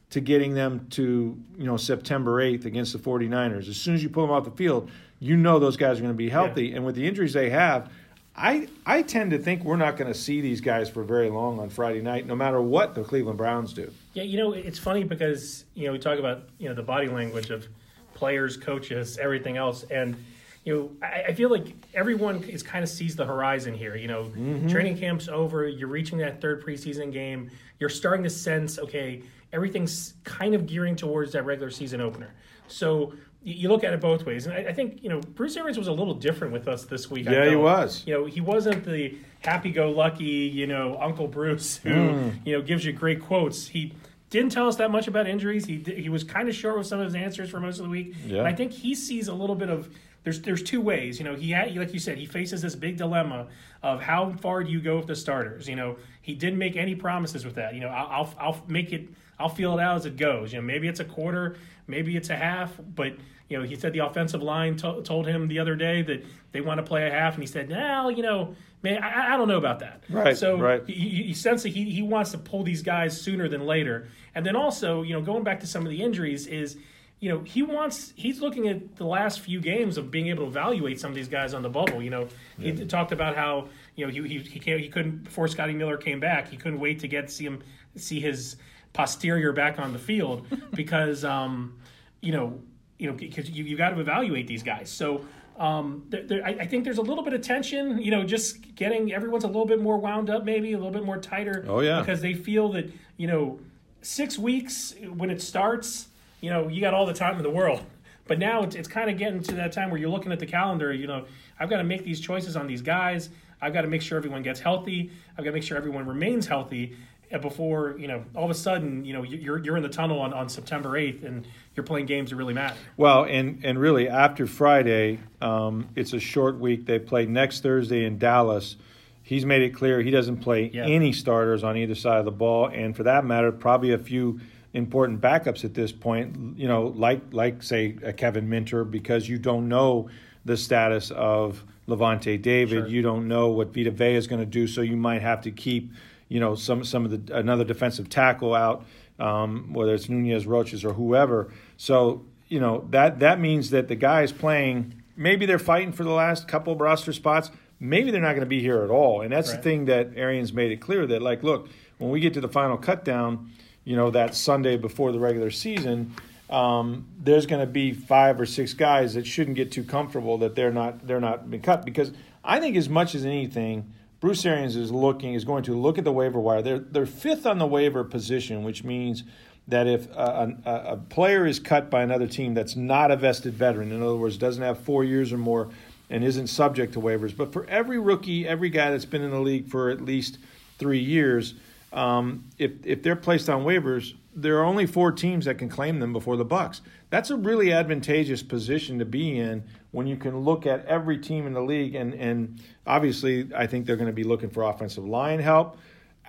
to 0.09 0.19
getting 0.19 0.55
them 0.55 0.87
to, 0.91 1.37
you 1.57 1.65
know, 1.65 1.77
September 1.77 2.41
8th 2.41 2.65
against 2.65 2.91
the 2.91 2.99
49ers. 2.99 3.69
As 3.69 3.77
soon 3.77 3.93
as 3.93 4.01
you 4.01 4.09
pull 4.09 4.25
them 4.25 4.31
off 4.31 4.45
the 4.45 4.51
field, 4.51 4.89
you 5.19 5.37
know 5.37 5.59
those 5.59 5.77
guys 5.77 5.99
are 5.99 6.01
going 6.01 6.13
to 6.13 6.17
be 6.17 6.29
healthy. 6.29 6.67
Yeah. 6.67 6.77
And 6.77 6.85
with 6.85 6.95
the 6.95 7.07
injuries 7.07 7.33
they 7.33 7.51
have, 7.51 7.91
I, 8.35 8.67
I 8.85 9.03
tend 9.03 9.31
to 9.31 9.37
think 9.37 9.63
we're 9.63 9.75
not 9.75 9.95
going 9.95 10.11
to 10.11 10.17
see 10.17 10.41
these 10.41 10.59
guys 10.59 10.89
for 10.89 11.03
very 11.03 11.29
long 11.29 11.59
on 11.59 11.69
Friday 11.69 12.01
night, 12.01 12.25
no 12.25 12.35
matter 12.35 12.61
what 12.61 12.95
the 12.95 13.03
Cleveland 13.03 13.37
Browns 13.37 13.73
do. 13.73 13.91
Yeah, 14.13 14.23
you 14.23 14.37
know, 14.37 14.53
it's 14.53 14.79
funny 14.79 15.03
because, 15.03 15.65
you 15.75 15.85
know, 15.85 15.91
we 15.91 15.99
talk 15.99 16.17
about, 16.17 16.43
you 16.57 16.67
know, 16.67 16.73
the 16.73 16.81
body 16.81 17.07
language 17.07 17.51
of– 17.51 17.67
players, 18.21 18.55
coaches, 18.55 19.17
everything 19.17 19.57
else. 19.57 19.81
And 19.89 20.15
you 20.63 20.75
know, 20.75 20.91
I, 21.01 21.23
I 21.29 21.33
feel 21.33 21.49
like 21.49 21.73
everyone 21.95 22.43
is 22.43 22.61
kind 22.61 22.83
of 22.83 22.89
sees 22.89 23.15
the 23.15 23.25
horizon 23.25 23.73
here. 23.73 23.95
You 23.95 24.07
know, 24.07 24.25
mm-hmm. 24.25 24.67
training 24.67 24.99
camp's 24.99 25.27
over. 25.27 25.67
You're 25.67 25.87
reaching 25.87 26.19
that 26.19 26.39
third 26.39 26.63
preseason 26.63 27.11
game. 27.11 27.49
You're 27.79 27.89
starting 27.89 28.23
to 28.23 28.29
sense, 28.29 28.77
okay, 28.77 29.23
everything's 29.51 30.13
kind 30.23 30.53
of 30.53 30.67
gearing 30.67 30.95
towards 30.95 31.31
that 31.31 31.45
regular 31.45 31.71
season 31.71 31.99
opener. 31.99 32.31
So 32.67 33.13
you 33.43 33.69
look 33.69 33.83
at 33.83 33.91
it 33.91 33.99
both 33.99 34.23
ways, 34.23 34.45
and 34.45 34.55
I, 34.55 34.69
I, 34.69 34.73
think 34.73 35.01
you 35.01 35.09
know 35.09 35.19
Bruce 35.19 35.57
Arians 35.57 35.79
was 35.79 35.87
a 35.87 35.91
little 35.91 36.13
different 36.13 36.53
with 36.53 36.67
us 36.67 36.85
this 36.85 37.09
week. 37.09 37.25
Yeah, 37.25 37.49
he 37.49 37.55
was. 37.55 38.03
You 38.05 38.13
know, 38.13 38.25
he 38.25 38.39
wasn't 38.39 38.85
the 38.85 39.17
happy-go-lucky, 39.39 40.23
you 40.23 40.67
know, 40.67 40.95
Uncle 41.01 41.27
Bruce 41.27 41.77
who 41.77 41.89
mm. 41.89 42.45
you 42.45 42.55
know 42.55 42.61
gives 42.61 42.85
you 42.85 42.93
great 42.93 43.19
quotes. 43.19 43.67
He 43.67 43.93
didn't 44.31 44.51
tell 44.51 44.67
us 44.67 44.77
that 44.77 44.89
much 44.89 45.07
about 45.07 45.27
injuries. 45.27 45.65
He 45.65 45.83
he 45.85 46.09
was 46.09 46.23
kind 46.23 46.49
of 46.49 46.55
short 46.55 46.77
with 46.77 46.87
some 46.87 46.99
of 46.99 47.05
his 47.05 47.15
answers 47.15 47.49
for 47.51 47.59
most 47.59 47.77
of 47.77 47.83
the 47.83 47.91
week. 47.91 48.15
Yeah. 48.25 48.39
And 48.39 48.47
I 48.47 48.53
think 48.53 48.71
he 48.71 48.95
sees 48.95 49.27
a 49.27 49.33
little 49.33 49.55
bit 49.55 49.69
of 49.69 49.93
there's 50.23 50.41
there's 50.41 50.63
two 50.63 50.81
ways. 50.81 51.19
You 51.19 51.25
know, 51.25 51.35
he 51.35 51.51
had, 51.51 51.75
like 51.75 51.93
you 51.93 51.99
said, 51.99 52.17
he 52.17 52.25
faces 52.25 52.61
this 52.61 52.73
big 52.73 52.97
dilemma 52.97 53.47
of 53.83 54.01
how 54.01 54.31
far 54.41 54.63
do 54.63 54.71
you 54.71 54.79
go 54.81 54.97
with 54.97 55.07
the 55.07 55.15
starters. 55.15 55.67
You 55.67 55.75
know, 55.75 55.97
he 56.21 56.33
didn't 56.33 56.57
make 56.57 56.75
any 56.75 56.95
promises 56.95 57.45
with 57.45 57.55
that. 57.55 57.75
You 57.75 57.81
know, 57.81 57.89
I'll 57.89 58.07
I'll, 58.07 58.33
I'll 58.39 58.63
make 58.67 58.93
it. 58.93 59.09
I'll 59.37 59.49
feel 59.49 59.77
it 59.77 59.81
out 59.81 59.97
as 59.97 60.05
it 60.05 60.17
goes. 60.17 60.53
You 60.53 60.59
know, 60.61 60.65
maybe 60.65 60.87
it's 60.87 60.99
a 60.99 61.05
quarter, 61.05 61.57
maybe 61.87 62.15
it's 62.15 62.29
a 62.29 62.35
half, 62.35 62.73
but 62.95 63.13
you 63.49 63.57
know, 63.57 63.63
he 63.63 63.75
said 63.75 63.91
the 63.91 63.99
offensive 63.99 64.41
line 64.41 64.77
to- 64.77 65.01
told 65.01 65.27
him 65.27 65.49
the 65.49 65.59
other 65.59 65.75
day 65.75 66.03
that 66.03 66.23
they 66.53 66.61
want 66.61 66.77
to 66.77 66.83
play 66.83 67.05
a 67.07 67.11
half, 67.11 67.33
and 67.33 67.43
he 67.43 67.47
said, 67.47 67.67
"Now, 67.67 68.07
you 68.07 68.23
know, 68.23 68.55
man, 68.83 69.03
I, 69.03 69.33
I 69.33 69.37
don't 69.37 69.47
know 69.47 69.57
about 69.57 69.79
that." 69.79 70.03
Right. 70.09 70.37
So 70.37 70.57
right. 70.57 70.83
He, 70.87 71.23
he 71.23 71.33
sense 71.33 71.63
that 71.63 71.69
he 71.69 71.89
he 71.89 72.01
wants 72.01 72.31
to 72.31 72.37
pull 72.37 72.63
these 72.63 72.81
guys 72.81 73.19
sooner 73.19 73.47
than 73.47 73.65
later, 73.65 74.07
and 74.35 74.45
then 74.45 74.55
also, 74.55 75.01
you 75.01 75.13
know, 75.13 75.21
going 75.21 75.43
back 75.43 75.59
to 75.61 75.67
some 75.67 75.83
of 75.83 75.89
the 75.89 76.01
injuries 76.01 76.47
is. 76.47 76.77
You 77.23 77.29
know, 77.29 77.41
he 77.41 77.61
wants. 77.61 78.13
He's 78.15 78.41
looking 78.41 78.67
at 78.67 78.95
the 78.95 79.05
last 79.05 79.41
few 79.41 79.61
games 79.61 79.99
of 79.99 80.09
being 80.09 80.29
able 80.29 80.45
to 80.45 80.49
evaluate 80.49 80.99
some 80.99 81.11
of 81.11 81.15
these 81.15 81.27
guys 81.27 81.53
on 81.53 81.61
the 81.61 81.69
bubble. 81.69 82.01
You 82.01 82.09
know, 82.09 82.27
yeah. 82.57 82.71
he 82.71 82.85
talked 82.87 83.11
about 83.11 83.35
how 83.35 83.69
you 83.95 84.07
know 84.07 84.11
he 84.11 84.27
he 84.27 84.39
he, 84.39 84.59
can't, 84.59 84.79
he 84.79 84.89
couldn't 84.89 85.25
before 85.25 85.47
Scotty 85.47 85.73
Miller 85.73 85.97
came 85.97 86.19
back. 86.19 86.49
He 86.49 86.57
couldn't 86.57 86.79
wait 86.79 86.97
to 87.01 87.07
get 87.07 87.29
see 87.29 87.45
him 87.45 87.61
see 87.95 88.19
his 88.19 88.55
posterior 88.93 89.53
back 89.53 89.77
on 89.77 89.93
the 89.93 89.99
field 89.99 90.47
because 90.73 91.23
um, 91.23 91.77
you 92.21 92.31
know 92.31 92.59
you 93.01 93.07
know, 93.07 93.13
because 93.13 93.49
you 93.49 93.63
you 93.63 93.75
got 93.75 93.89
to 93.89 93.99
evaluate 93.99 94.45
these 94.45 94.61
guys. 94.61 94.87
So 94.87 95.25
um, 95.61 96.03
there, 96.09 96.23
there, 96.23 96.43
I, 96.43 96.49
I, 96.61 96.65
think 96.65 96.85
there's 96.85 96.97
a 96.97 97.03
little 97.03 97.23
bit 97.23 97.33
of 97.33 97.41
tension. 97.41 98.01
You 98.01 98.09
know, 98.09 98.23
just 98.23 98.73
getting 98.73 99.13
everyone's 99.13 99.43
a 99.43 99.47
little 99.47 99.67
bit 99.67 99.79
more 99.79 99.99
wound 99.99 100.31
up, 100.31 100.43
maybe 100.43 100.73
a 100.73 100.77
little 100.77 100.91
bit 100.91 101.05
more 101.05 101.19
tighter. 101.19 101.63
Oh 101.67 101.81
yeah, 101.81 101.99
because 101.99 102.19
they 102.19 102.33
feel 102.33 102.69
that 102.71 102.91
you 103.17 103.27
know 103.27 103.59
six 104.01 104.39
weeks 104.39 104.95
when 105.15 105.29
it 105.29 105.39
starts, 105.39 106.07
you 106.41 106.49
know, 106.49 106.67
you 106.67 106.81
got 106.81 106.95
all 106.95 107.05
the 107.05 107.13
time 107.13 107.37
in 107.37 107.43
the 107.43 107.49
world. 107.49 107.83
But 108.27 108.39
now 108.39 108.63
it's, 108.63 108.75
it's 108.75 108.87
kind 108.87 109.07
of 109.07 109.19
getting 109.19 109.43
to 109.43 109.55
that 109.55 109.71
time 109.71 109.91
where 109.91 109.99
you're 109.99 110.09
looking 110.09 110.31
at 110.31 110.39
the 110.39 110.47
calendar. 110.47 110.91
You 110.91 111.05
know, 111.05 111.25
I've 111.59 111.69
got 111.69 111.77
to 111.77 111.83
make 111.83 112.03
these 112.03 112.19
choices 112.19 112.55
on 112.55 112.65
these 112.65 112.81
guys. 112.81 113.29
I've 113.61 113.73
got 113.73 113.81
to 113.81 113.87
make 113.87 114.01
sure 114.01 114.17
everyone 114.17 114.41
gets 114.41 114.59
healthy. 114.59 115.11
I've 115.37 115.43
got 115.43 115.51
to 115.51 115.53
make 115.53 115.63
sure 115.63 115.77
everyone 115.77 116.07
remains 116.07 116.47
healthy. 116.47 116.97
Before 117.37 117.95
you 117.97 118.07
know 118.07 118.23
all 118.35 118.45
of 118.45 118.51
a 118.51 118.55
sudden 118.55 119.05
you 119.05 119.13
know 119.13 119.23
you're 119.23 119.57
you're 119.63 119.77
in 119.77 119.83
the 119.83 119.89
tunnel 119.89 120.19
on, 120.19 120.33
on 120.33 120.49
September 120.49 120.97
eighth 120.97 121.23
and 121.23 121.47
you're 121.75 121.83
playing 121.85 122.05
games 122.05 122.29
that 122.31 122.35
really 122.35 122.53
matter. 122.53 122.75
Well, 122.97 123.23
and 123.23 123.63
and 123.63 123.79
really 123.79 124.09
after 124.09 124.45
Friday, 124.47 125.19
um, 125.41 125.87
it's 125.95 126.13
a 126.13 126.19
short 126.19 126.59
week. 126.59 126.85
They 126.85 126.99
play 126.99 127.25
next 127.25 127.63
Thursday 127.63 128.05
in 128.05 128.17
Dallas. 128.17 128.75
He's 129.23 129.45
made 129.45 129.61
it 129.61 129.69
clear 129.69 130.01
he 130.01 130.11
doesn't 130.11 130.37
play 130.37 130.71
Yeah. 130.73 130.85
any 130.85 131.13
starters 131.13 131.63
on 131.63 131.77
either 131.77 131.95
side 131.95 132.17
of 132.19 132.25
the 132.25 132.31
ball, 132.31 132.67
and 132.67 132.95
for 132.95 133.03
that 133.03 133.23
matter, 133.23 133.51
probably 133.51 133.93
a 133.93 133.97
few 133.97 134.39
important 134.73 135.21
backups 135.21 135.63
at 135.63 135.73
this 135.73 135.91
point. 135.91 136.57
You 136.57 136.67
know, 136.67 136.87
like 136.87 137.21
like 137.31 137.63
say 137.63 137.97
a 138.03 138.11
Kevin 138.11 138.49
Minter, 138.49 138.83
because 138.83 139.29
you 139.29 139.37
don't 139.37 139.69
know 139.69 140.09
the 140.43 140.57
status 140.57 141.11
of 141.11 141.63
Lavonte 141.87 142.41
David. 142.41 142.83
Sure. 142.83 142.87
You 142.87 143.01
don't 143.01 143.27
know 143.27 143.49
what 143.49 143.73
Vita 143.73 143.91
Vea 143.91 144.15
is 144.15 144.27
going 144.27 144.41
to 144.41 144.45
do, 144.45 144.67
so 144.67 144.81
you 144.81 144.97
might 144.97 145.21
have 145.21 145.41
to 145.41 145.51
keep 145.51 145.91
you 146.31 146.39
know 146.39 146.55
some 146.55 146.85
some 146.85 147.03
of 147.03 147.11
the 147.25 147.37
another 147.37 147.65
defensive 147.65 148.07
tackle 148.07 148.55
out, 148.55 148.85
um, 149.19 149.73
whether 149.73 149.93
it's 149.93 150.07
Nunez-Roches, 150.07 150.85
or 150.85 150.93
whoever. 150.93 151.51
So 151.75 152.25
you 152.47 152.61
know 152.61 152.87
that 152.91 153.19
that 153.19 153.41
means 153.41 153.71
that 153.71 153.89
the 153.89 153.95
guys 153.95 154.31
playing 154.31 155.03
maybe 155.17 155.45
they're 155.45 155.59
fighting 155.59 155.91
for 155.91 156.05
the 156.05 156.11
last 156.11 156.47
couple 156.47 156.71
of 156.71 156.79
roster 156.79 157.11
spots. 157.11 157.51
Maybe 157.81 158.11
they're 158.11 158.21
not 158.21 158.31
going 158.31 158.41
to 158.41 158.45
be 158.45 158.61
here 158.61 158.81
at 158.81 158.89
all, 158.89 159.21
and 159.21 159.33
that's 159.33 159.51
the 159.51 159.57
thing 159.57 159.85
that 159.85 160.11
Arians 160.15 160.53
made 160.53 160.71
it 160.71 160.77
clear 160.77 161.05
that 161.07 161.21
like, 161.21 161.43
look, 161.43 161.67
when 161.97 162.11
we 162.11 162.21
get 162.21 162.33
to 162.35 162.41
the 162.41 162.47
final 162.47 162.77
cutdown, 162.77 163.49
you 163.83 163.97
know 163.97 164.09
that 164.11 164.33
Sunday 164.33 164.77
before 164.77 165.11
the 165.11 165.19
regular 165.19 165.51
season. 165.51 166.15
Um, 166.49 167.07
there's 167.17 167.45
going 167.45 167.61
to 167.61 167.71
be 167.71 167.93
five 167.93 168.39
or 168.39 168.45
six 168.45 168.73
guys 168.73 169.13
that 169.13 169.25
shouldn't 169.25 169.55
get 169.55 169.71
too 169.71 169.83
comfortable 169.83 170.37
that 170.39 170.55
they're 170.55 170.71
not 170.71 171.05
they're 171.05 171.19
not 171.19 171.49
being 171.49 171.63
cut 171.63 171.83
because 171.83 172.11
I 172.43 172.59
think 172.61 172.77
as 172.77 172.87
much 172.87 173.15
as 173.15 173.25
anything, 173.25 173.93
Bruce 174.21 174.45
Arians 174.45 174.75
is 174.75 174.91
looking 174.91 175.33
is 175.33 175.43
going 175.43 175.63
to 175.63 175.75
look 175.75 175.97
at 175.97 176.03
the 176.03 176.11
waiver 176.13 176.39
wire. 176.39 176.61
They're 176.61 176.79
they're 176.79 177.05
fifth 177.07 177.45
on 177.45 177.57
the 177.57 177.65
waiver 177.65 178.03
position, 178.03 178.63
which 178.63 178.83
means 178.83 179.23
that 179.67 179.87
if 179.87 180.07
a, 180.11 180.55
a, 180.65 180.71
a 180.93 180.97
player 180.97 181.45
is 181.45 181.59
cut 181.59 181.89
by 181.89 182.03
another 182.03 182.27
team 182.27 182.53
that's 182.53 182.75
not 182.75 183.11
a 183.11 183.15
vested 183.15 183.53
veteran, 183.53 183.91
in 183.91 184.01
other 184.01 184.15
words, 184.15 184.37
doesn't 184.37 184.63
have 184.63 184.79
four 184.79 185.03
years 185.03 185.33
or 185.33 185.37
more 185.37 185.69
and 186.09 186.23
isn't 186.23 186.47
subject 186.47 186.93
to 186.93 186.99
waivers, 186.99 187.35
but 187.35 187.51
for 187.51 187.65
every 187.67 187.97
rookie, 187.97 188.47
every 188.47 188.69
guy 188.69 188.91
that's 188.91 189.05
been 189.05 189.21
in 189.21 189.31
the 189.31 189.39
league 189.39 189.67
for 189.67 189.89
at 189.89 190.01
least 190.01 190.37
three 190.77 190.99
years, 190.99 191.55
um, 191.91 192.43
if 192.59 192.73
if 192.85 193.01
they're 193.01 193.15
placed 193.15 193.49
on 193.49 193.63
waivers, 193.63 194.13
there 194.35 194.59
are 194.59 194.63
only 194.63 194.85
four 194.85 195.11
teams 195.11 195.45
that 195.45 195.57
can 195.57 195.67
claim 195.67 195.99
them 195.99 196.13
before 196.13 196.37
the 196.37 196.45
Bucks. 196.45 196.81
That's 197.09 197.31
a 197.31 197.35
really 197.35 197.73
advantageous 197.73 198.43
position 198.43 198.99
to 198.99 199.05
be 199.05 199.39
in 199.39 199.63
when 199.91 200.07
you 200.07 200.15
can 200.15 200.39
look 200.39 200.65
at 200.65 200.85
every 200.85 201.17
team 201.17 201.45
in 201.45 201.53
the 201.53 201.61
league, 201.61 201.95
and 201.95 202.13
and 202.13 202.61
obviously, 202.87 203.49
I 203.55 203.67
think 203.67 203.85
they're 203.85 203.97
going 203.97 204.07
to 204.07 204.13
be 204.13 204.23
looking 204.23 204.49
for 204.49 204.63
offensive 204.63 205.05
line 205.05 205.39
help. 205.39 205.77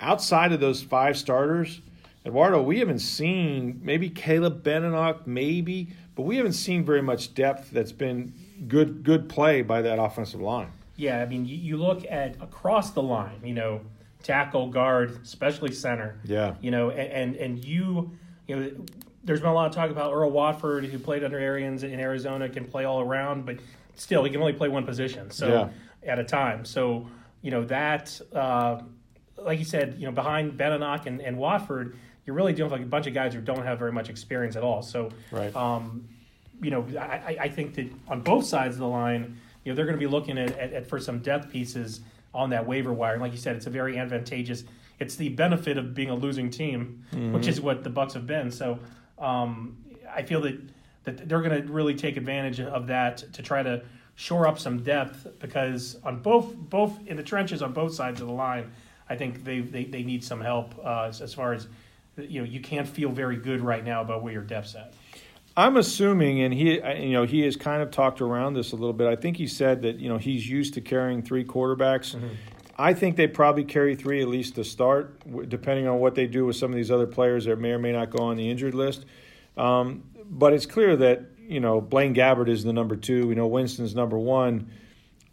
Outside 0.00 0.52
of 0.52 0.60
those 0.60 0.82
five 0.82 1.16
starters, 1.16 1.80
Eduardo, 2.26 2.62
we 2.62 2.78
haven't 2.78 3.00
seen 3.00 3.80
maybe 3.82 4.08
Caleb 4.08 4.62
Benenoch, 4.62 5.26
maybe, 5.26 5.88
but 6.14 6.22
we 6.22 6.36
haven't 6.36 6.54
seen 6.54 6.84
very 6.84 7.02
much 7.02 7.34
depth 7.34 7.70
that's 7.70 7.92
been 7.92 8.32
good 8.68 9.02
good 9.02 9.28
play 9.28 9.62
by 9.62 9.82
that 9.82 9.98
offensive 9.98 10.40
line. 10.40 10.72
Yeah, 10.96 11.20
I 11.20 11.26
mean, 11.26 11.46
you, 11.46 11.56
you 11.56 11.76
look 11.76 12.04
at 12.10 12.40
across 12.40 12.90
the 12.90 13.02
line, 13.02 13.40
you 13.42 13.54
know, 13.54 13.80
tackle, 14.22 14.68
guard, 14.68 15.20
especially 15.22 15.72
center. 15.72 16.20
Yeah. 16.24 16.54
You 16.60 16.70
know, 16.70 16.90
and 16.90 17.12
and, 17.12 17.36
and 17.36 17.64
you, 17.64 18.12
you 18.46 18.56
know, 18.56 18.70
there's 19.24 19.40
been 19.40 19.50
a 19.50 19.54
lot 19.54 19.66
of 19.68 19.74
talk 19.74 19.90
about 19.90 20.12
Earl 20.12 20.30
Watford, 20.30 20.84
who 20.84 20.98
played 20.98 21.22
under 21.24 21.38
Arians 21.38 21.82
in 21.84 21.98
Arizona, 22.00 22.48
can 22.48 22.64
play 22.64 22.84
all 22.84 23.00
around, 23.00 23.46
but 23.46 23.56
still, 23.94 24.24
he 24.24 24.30
can 24.30 24.40
only 24.40 24.52
play 24.52 24.68
one 24.68 24.84
position, 24.84 25.30
so 25.30 25.48
at 26.02 26.18
a 26.18 26.24
time. 26.24 26.64
So, 26.64 27.06
you 27.42 27.50
know, 27.50 27.64
that, 27.66 28.20
uh, 28.34 28.80
like 29.38 29.58
you 29.58 29.64
said, 29.64 29.96
you 29.98 30.06
know, 30.06 30.12
behind 30.12 30.56
Benenoch 30.56 31.06
and, 31.06 31.20
and 31.20 31.36
Watford, 31.36 31.96
you're 32.26 32.34
really 32.36 32.52
dealing 32.52 32.70
with 32.72 32.80
like 32.80 32.86
a 32.86 32.90
bunch 32.90 33.06
of 33.06 33.14
guys 33.14 33.34
who 33.34 33.40
don't 33.40 33.64
have 33.64 33.78
very 33.78 33.92
much 33.92 34.08
experience 34.08 34.56
at 34.56 34.62
all. 34.62 34.82
So, 34.82 35.10
Right. 35.30 35.54
um, 35.54 36.08
you 36.60 36.70
know, 36.70 36.86
I, 36.98 37.36
I- 37.40 37.48
think 37.48 37.74
that 37.74 37.90
on 38.08 38.20
both 38.22 38.44
sides 38.44 38.74
of 38.76 38.80
the 38.80 38.86
line, 38.88 39.36
you 39.64 39.72
know, 39.72 39.76
they're 39.76 39.86
going 39.86 39.98
to 39.98 40.04
be 40.04 40.10
looking 40.10 40.38
at, 40.38 40.56
at, 40.58 40.72
at 40.72 40.86
for 40.88 40.98
some 41.00 41.18
depth 41.20 41.50
pieces 41.50 42.00
on 42.34 42.50
that 42.50 42.66
waiver 42.66 42.92
wire. 42.92 43.12
And 43.14 43.22
like 43.22 43.32
you 43.32 43.38
said, 43.38 43.56
it's 43.56 43.66
a 43.66 43.70
very 43.70 43.98
advantageous. 43.98 44.64
It's 45.00 45.16
the 45.16 45.28
benefit 45.30 45.76
of 45.78 45.94
being 45.94 46.10
a 46.10 46.14
losing 46.14 46.50
team, 46.50 47.04
which 47.32 47.46
is 47.48 47.60
what 47.60 47.82
the 47.84 47.90
Bucks 47.90 48.14
have 48.14 48.26
been. 48.26 48.50
So 48.52 48.78
um, 49.22 49.76
I 50.14 50.22
feel 50.22 50.40
that 50.42 50.60
that 51.04 51.28
they're 51.28 51.42
going 51.42 51.66
to 51.66 51.72
really 51.72 51.94
take 51.94 52.16
advantage 52.16 52.60
of 52.60 52.86
that 52.88 53.18
to 53.32 53.42
try 53.42 53.62
to 53.62 53.82
shore 54.14 54.46
up 54.46 54.58
some 54.58 54.82
depth 54.82 55.26
because 55.40 55.96
on 56.04 56.20
both 56.20 56.54
both 56.54 57.06
in 57.06 57.16
the 57.16 57.22
trenches 57.22 57.62
on 57.62 57.72
both 57.72 57.94
sides 57.94 58.20
of 58.20 58.26
the 58.26 58.32
line, 58.32 58.70
I 59.08 59.16
think 59.16 59.44
they 59.44 59.60
they, 59.60 59.84
they 59.84 60.02
need 60.02 60.22
some 60.24 60.40
help 60.40 60.74
uh, 60.84 61.04
as, 61.08 61.20
as 61.20 61.34
far 61.34 61.52
as 61.52 61.66
you 62.16 62.40
know. 62.40 62.46
You 62.46 62.60
can't 62.60 62.88
feel 62.88 63.10
very 63.10 63.36
good 63.36 63.60
right 63.60 63.84
now 63.84 64.00
about 64.02 64.22
where 64.22 64.32
your 64.32 64.42
depth's 64.42 64.74
at. 64.74 64.92
I'm 65.54 65.76
assuming, 65.76 66.40
and 66.40 66.54
he, 66.54 66.80
you 67.02 67.12
know, 67.12 67.24
he 67.24 67.42
has 67.42 67.56
kind 67.56 67.82
of 67.82 67.90
talked 67.90 68.22
around 68.22 68.54
this 68.54 68.72
a 68.72 68.76
little 68.76 68.94
bit. 68.94 69.06
I 69.06 69.16
think 69.16 69.36
he 69.36 69.46
said 69.46 69.82
that 69.82 69.96
you 69.96 70.08
know 70.08 70.18
he's 70.18 70.48
used 70.48 70.74
to 70.74 70.80
carrying 70.80 71.22
three 71.22 71.44
quarterbacks. 71.44 72.14
I 72.78 72.94
think 72.94 73.16
they 73.16 73.26
probably 73.26 73.64
carry 73.64 73.94
three 73.94 74.22
at 74.22 74.28
least 74.28 74.54
to 74.56 74.64
start, 74.64 75.20
depending 75.48 75.86
on 75.86 75.98
what 75.98 76.14
they 76.14 76.26
do 76.26 76.46
with 76.46 76.56
some 76.56 76.70
of 76.70 76.76
these 76.76 76.90
other 76.90 77.06
players 77.06 77.44
that 77.44 77.58
may 77.58 77.70
or 77.70 77.78
may 77.78 77.92
not 77.92 78.10
go 78.10 78.24
on 78.24 78.36
the 78.36 78.50
injured 78.50 78.74
list. 78.74 79.04
Um, 79.56 80.04
but 80.24 80.52
it's 80.52 80.66
clear 80.66 80.96
that 80.96 81.26
you 81.38 81.60
know 81.60 81.80
Blaine 81.80 82.14
Gabbert 82.14 82.48
is 82.48 82.64
the 82.64 82.72
number 82.72 82.96
two. 82.96 83.26
We 83.26 83.34
know 83.34 83.46
Winston's 83.46 83.94
number 83.94 84.18
one. 84.18 84.70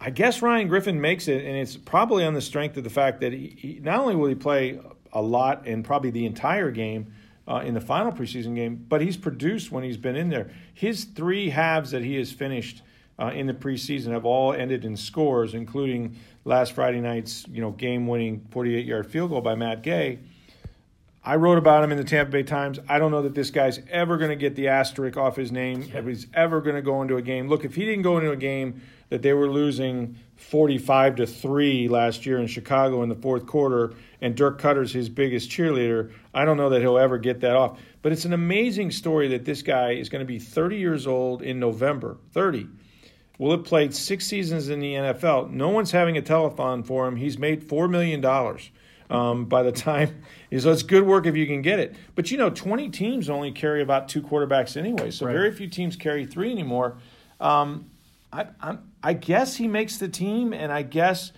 I 0.00 0.10
guess 0.10 0.40
Ryan 0.40 0.68
Griffin 0.68 1.00
makes 1.00 1.28
it, 1.28 1.44
and 1.44 1.56
it's 1.56 1.76
probably 1.76 2.24
on 2.24 2.34
the 2.34 2.40
strength 2.40 2.76
of 2.76 2.84
the 2.84 2.90
fact 2.90 3.20
that 3.20 3.32
he, 3.32 3.54
he 3.58 3.80
not 3.80 4.00
only 4.00 4.16
will 4.16 4.28
he 4.28 4.34
play 4.34 4.80
a 5.12 5.20
lot 5.20 5.66
and 5.66 5.84
probably 5.84 6.10
the 6.10 6.24
entire 6.24 6.70
game 6.70 7.12
uh, 7.46 7.62
in 7.64 7.74
the 7.74 7.80
final 7.80 8.12
preseason 8.12 8.54
game, 8.54 8.84
but 8.88 9.00
he's 9.00 9.16
produced 9.16 9.70
when 9.72 9.84
he's 9.84 9.96
been 9.96 10.16
in 10.16 10.30
there. 10.30 10.50
His 10.72 11.04
three 11.04 11.50
halves 11.50 11.90
that 11.90 12.02
he 12.02 12.16
has 12.16 12.32
finished 12.32 12.82
uh, 13.20 13.30
in 13.34 13.46
the 13.46 13.54
preseason 13.54 14.12
have 14.12 14.24
all 14.24 14.52
ended 14.52 14.84
in 14.84 14.96
scores, 14.96 15.54
including 15.54 16.16
last 16.44 16.72
Friday 16.72 17.00
night's 17.00 17.46
you 17.48 17.60
know 17.60 17.70
game-winning 17.72 18.40
48-yard 18.50 19.10
field 19.10 19.30
goal 19.30 19.42
by 19.42 19.54
Matt 19.54 19.82
Gay. 19.82 20.18
I 21.22 21.36
wrote 21.36 21.58
about 21.58 21.84
him 21.84 21.92
in 21.92 21.98
the 21.98 22.04
Tampa 22.04 22.32
Bay 22.32 22.42
Times. 22.42 22.78
I 22.88 22.98
don't 22.98 23.10
know 23.10 23.20
that 23.22 23.34
this 23.34 23.50
guy's 23.50 23.78
ever 23.90 24.16
going 24.16 24.30
to 24.30 24.36
get 24.36 24.56
the 24.56 24.68
asterisk 24.68 25.18
off 25.18 25.36
his 25.36 25.52
name. 25.52 25.82
If 25.94 26.06
he's 26.06 26.26
ever 26.32 26.62
going 26.62 26.76
to 26.76 26.82
go 26.82 27.02
into 27.02 27.16
a 27.16 27.22
game. 27.22 27.46
Look, 27.46 27.62
if 27.62 27.74
he 27.74 27.84
didn't 27.84 28.02
go 28.02 28.16
into 28.16 28.30
a 28.30 28.36
game 28.36 28.80
that 29.10 29.20
they 29.20 29.34
were 29.34 29.50
losing 29.50 30.16
45 30.36 31.16
to 31.16 31.26
3 31.26 31.88
last 31.88 32.24
year 32.24 32.38
in 32.38 32.46
Chicago 32.46 33.02
in 33.02 33.10
the 33.10 33.14
fourth 33.14 33.44
quarter 33.44 33.92
and 34.22 34.34
Dirk 34.34 34.62
Koetter's 34.62 34.92
his 34.92 35.10
biggest 35.10 35.50
cheerleader, 35.50 36.10
I 36.32 36.46
don't 36.46 36.56
know 36.56 36.70
that 36.70 36.80
he'll 36.80 36.96
ever 36.96 37.18
get 37.18 37.40
that 37.40 37.54
off. 37.54 37.78
But 38.00 38.12
it's 38.12 38.24
an 38.24 38.32
amazing 38.32 38.90
story 38.90 39.28
that 39.28 39.44
this 39.44 39.60
guy 39.60 39.90
is 39.90 40.08
going 40.08 40.20
to 40.20 40.26
be 40.26 40.38
30 40.38 40.78
years 40.78 41.06
old 41.06 41.42
in 41.42 41.60
November. 41.60 42.16
30 42.32 42.66
Willett 43.40 43.64
played 43.64 43.94
six 43.94 44.26
seasons 44.26 44.68
in 44.68 44.80
the 44.80 44.92
NFL. 44.92 45.50
No 45.50 45.70
one's 45.70 45.92
having 45.92 46.18
a 46.18 46.20
telethon 46.20 46.86
for 46.86 47.08
him. 47.08 47.16
He's 47.16 47.38
made 47.38 47.66
$4 47.66 47.88
million 47.88 48.22
um, 49.08 49.46
by 49.46 49.62
the 49.62 49.72
time. 49.72 50.22
So 50.58 50.72
it's 50.72 50.82
good 50.82 51.06
work 51.06 51.26
if 51.26 51.36
you 51.36 51.46
can 51.46 51.62
get 51.62 51.78
it. 51.78 51.94
But 52.16 52.32
you 52.32 52.36
know, 52.36 52.50
20 52.50 52.88
teams 52.88 53.30
only 53.30 53.52
carry 53.52 53.82
about 53.82 54.08
two 54.08 54.20
quarterbacks 54.20 54.76
anyway. 54.76 55.12
So 55.12 55.24
right. 55.24 55.32
very 55.32 55.52
few 55.52 55.68
teams 55.68 55.94
carry 55.94 56.26
three 56.26 56.50
anymore. 56.50 56.98
Um, 57.38 57.88
I, 58.32 58.46
I, 58.60 58.78
I 59.00 59.12
guess 59.12 59.54
he 59.54 59.68
makes 59.68 59.98
the 59.98 60.08
team, 60.08 60.52
and 60.52 60.72
I 60.72 60.82
guess 60.82 61.30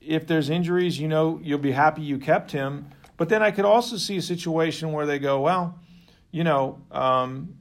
if 0.00 0.26
there's 0.26 0.50
injuries, 0.50 0.98
you 0.98 1.06
know, 1.06 1.38
you'll 1.40 1.60
be 1.60 1.70
happy 1.70 2.02
you 2.02 2.18
kept 2.18 2.50
him. 2.50 2.90
But 3.16 3.28
then 3.28 3.40
I 3.40 3.52
could 3.52 3.64
also 3.64 3.96
see 3.96 4.16
a 4.16 4.22
situation 4.22 4.90
where 4.90 5.06
they 5.06 5.20
go, 5.20 5.40
well, 5.40 5.78
you 6.32 6.42
know, 6.42 6.82
um, 6.90 7.54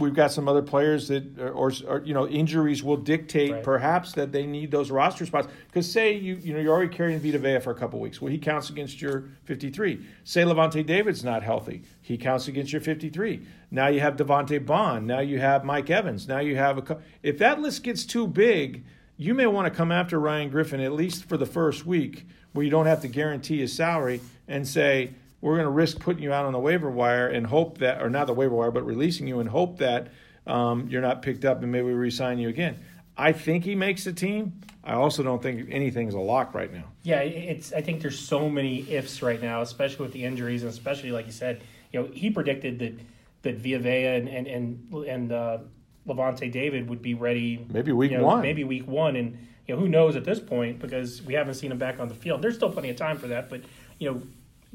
we've 0.00 0.14
got 0.14 0.32
some 0.32 0.48
other 0.48 0.62
players 0.62 1.08
that, 1.08 1.38
or, 1.38 1.72
or, 1.86 2.02
you 2.04 2.14
know, 2.14 2.26
injuries 2.26 2.82
will 2.82 2.96
dictate 2.96 3.52
Right. 3.52 3.62
perhaps 3.62 4.12
that 4.14 4.32
they 4.32 4.46
need 4.46 4.70
those 4.70 4.90
roster 4.90 5.26
spots. 5.26 5.48
Because 5.66 5.90
say 5.90 6.14
you, 6.14 6.36
you 6.36 6.52
know, 6.52 6.58
you're 6.60 6.72
already 6.72 6.92
carrying 6.94 7.20
Vita 7.20 7.38
Vea 7.38 7.60
for 7.60 7.70
a 7.70 7.74
couple 7.74 8.00
weeks. 8.00 8.20
Well, 8.20 8.32
he 8.32 8.38
counts 8.38 8.70
against 8.70 9.00
your 9.00 9.24
53. 9.44 10.04
Say 10.24 10.42
Lavonte 10.42 10.84
David's 10.84 11.22
not 11.22 11.42
healthy. 11.42 11.82
He 12.00 12.16
counts 12.16 12.48
against 12.48 12.72
your 12.72 12.80
53. 12.80 13.42
Now 13.70 13.88
you 13.88 14.00
have 14.00 14.16
Devante 14.16 14.64
Bond. 14.64 15.06
Now 15.06 15.20
you 15.20 15.38
have 15.38 15.64
Mike 15.64 15.90
Evans. 15.90 16.26
Now 16.26 16.40
you 16.40 16.56
have 16.56 16.78
a. 16.90 16.98
If 17.22 17.38
that 17.38 17.60
list 17.60 17.82
gets 17.82 18.04
too 18.04 18.26
big, 18.26 18.84
you 19.16 19.34
may 19.34 19.46
want 19.46 19.66
to 19.66 19.76
come 19.76 19.92
after 19.92 20.18
Ryan 20.18 20.48
Griffin 20.50 20.80
at 20.80 20.92
least 20.92 21.28
for 21.28 21.36
the 21.36 21.46
first 21.46 21.84
week, 21.86 22.26
where 22.52 22.64
you 22.64 22.70
don't 22.70 22.86
have 22.86 23.02
to 23.02 23.08
guarantee 23.08 23.58
his 23.60 23.72
salary, 23.72 24.20
and 24.48 24.66
say 24.66 25.12
we're 25.40 25.54
going 25.54 25.64
to 25.64 25.70
risk 25.70 25.98
putting 26.00 26.22
you 26.22 26.32
out 26.32 26.44
on 26.44 26.52
the 26.52 26.58
waiver 26.58 26.90
wire 26.90 27.28
and 27.28 27.46
hope 27.46 27.78
that, 27.78 28.02
or 28.02 28.10
not 28.10 28.26
the 28.26 28.34
waiver 28.34 28.54
wire, 28.54 28.70
but 28.70 28.84
releasing 28.84 29.26
you 29.26 29.40
and 29.40 29.48
hope 29.48 29.78
that 29.78 30.08
um, 30.46 30.88
you're 30.88 31.02
not 31.02 31.22
picked 31.22 31.44
up 31.44 31.62
and 31.62 31.72
maybe 31.72 31.86
we 31.86 31.92
re-sign 31.92 32.38
you 32.38 32.48
again. 32.48 32.78
I 33.16 33.32
think 33.32 33.64
he 33.64 33.74
makes 33.74 34.04
the 34.04 34.12
team. 34.12 34.60
I 34.82 34.94
also 34.94 35.22
don't 35.22 35.42
think 35.42 35.68
anything's 35.70 36.14
a 36.14 36.18
lock 36.18 36.54
right 36.54 36.72
now. 36.72 36.84
Yeah, 37.02 37.20
it's. 37.20 37.72
I 37.72 37.82
think 37.82 38.00
there's 38.00 38.18
so 38.18 38.48
many 38.48 38.90
ifs 38.90 39.20
right 39.20 39.40
now, 39.40 39.60
especially 39.60 40.04
with 40.04 40.14
the 40.14 40.24
injuries, 40.24 40.62
and 40.62 40.70
especially 40.70 41.12
like 41.12 41.26
you 41.26 41.32
said, 41.32 41.60
you 41.92 42.00
know, 42.00 42.08
he 42.14 42.30
predicted 42.30 42.78
that 42.78 42.98
that 43.42 43.56
Vita 43.56 43.78
Vea 43.78 44.06
and 44.06 44.28
and 44.28 44.46
and, 44.46 44.94
and 45.06 45.32
uh, 45.32 45.58
Lavonte 46.06 46.50
David 46.50 46.88
would 46.88 47.02
be 47.02 47.12
ready 47.12 47.66
Maybe 47.68 47.92
week 47.92 48.12
you 48.12 48.18
know, 48.18 48.24
one. 48.24 48.40
maybe 48.42 48.64
week 48.64 48.86
one, 48.86 49.16
and 49.16 49.46
you 49.66 49.74
know 49.74 49.80
who 49.80 49.88
knows 49.88 50.16
at 50.16 50.24
this 50.24 50.40
point 50.40 50.78
because 50.78 51.20
we 51.22 51.34
haven't 51.34 51.54
seen 51.54 51.70
him 51.70 51.78
back 51.78 52.00
on 52.00 52.08
the 52.08 52.14
field. 52.14 52.40
There's 52.40 52.56
still 52.56 52.70
plenty 52.72 52.88
of 52.88 52.96
time 52.96 53.18
for 53.18 53.28
that, 53.28 53.50
but 53.50 53.60
you 53.98 54.10
know, 54.10 54.22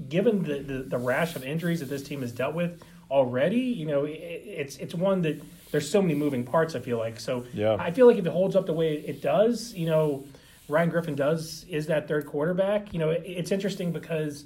given 0.09 0.43
the, 0.43 0.59
the, 0.59 0.83
the 0.83 0.97
rash 0.97 1.35
of 1.35 1.43
injuries 1.43 1.79
that 1.79 1.89
this 1.89 2.03
team 2.03 2.21
has 2.21 2.31
dealt 2.31 2.53
with 2.53 2.81
already, 3.09 3.59
you 3.59 3.85
know, 3.85 4.05
it, 4.05 4.11
it's 4.11 4.77
it's 4.77 4.93
one 4.95 5.21
that 5.23 5.41
there's 5.71 5.89
so 5.89 6.01
many 6.01 6.15
moving 6.15 6.43
parts. 6.43 6.75
I 6.75 6.79
feel 6.79 6.97
like 6.97 7.19
so. 7.19 7.45
Yeah. 7.53 7.77
I 7.79 7.91
feel 7.91 8.07
like 8.07 8.17
if 8.17 8.25
it 8.25 8.31
holds 8.31 8.55
up 8.55 8.65
the 8.65 8.73
way 8.73 8.93
it 8.95 9.21
does, 9.21 9.73
you 9.73 9.87
know, 9.87 10.25
Ryan 10.67 10.89
Griffin 10.89 11.15
does 11.15 11.65
is 11.69 11.87
that 11.87 12.07
third 12.07 12.25
quarterback. 12.25 12.93
You 12.93 12.99
know, 12.99 13.09
it, 13.11 13.23
it's 13.25 13.51
interesting 13.51 13.91
because. 13.91 14.45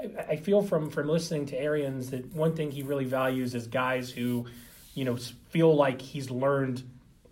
I- 0.00 0.32
I 0.32 0.36
feel 0.36 0.62
from 0.62 0.90
from 0.90 1.08
listening 1.08 1.46
to 1.46 1.60
Arians 1.60 2.10
that 2.10 2.34
one 2.34 2.54
thing 2.54 2.70
he 2.70 2.82
really 2.82 3.04
values 3.04 3.54
is 3.54 3.66
guys 3.66 4.10
who, 4.10 4.46
you 4.94 5.04
know, 5.04 5.16
feel 5.50 5.74
like 5.74 6.00
he's 6.00 6.30
learned, 6.30 6.82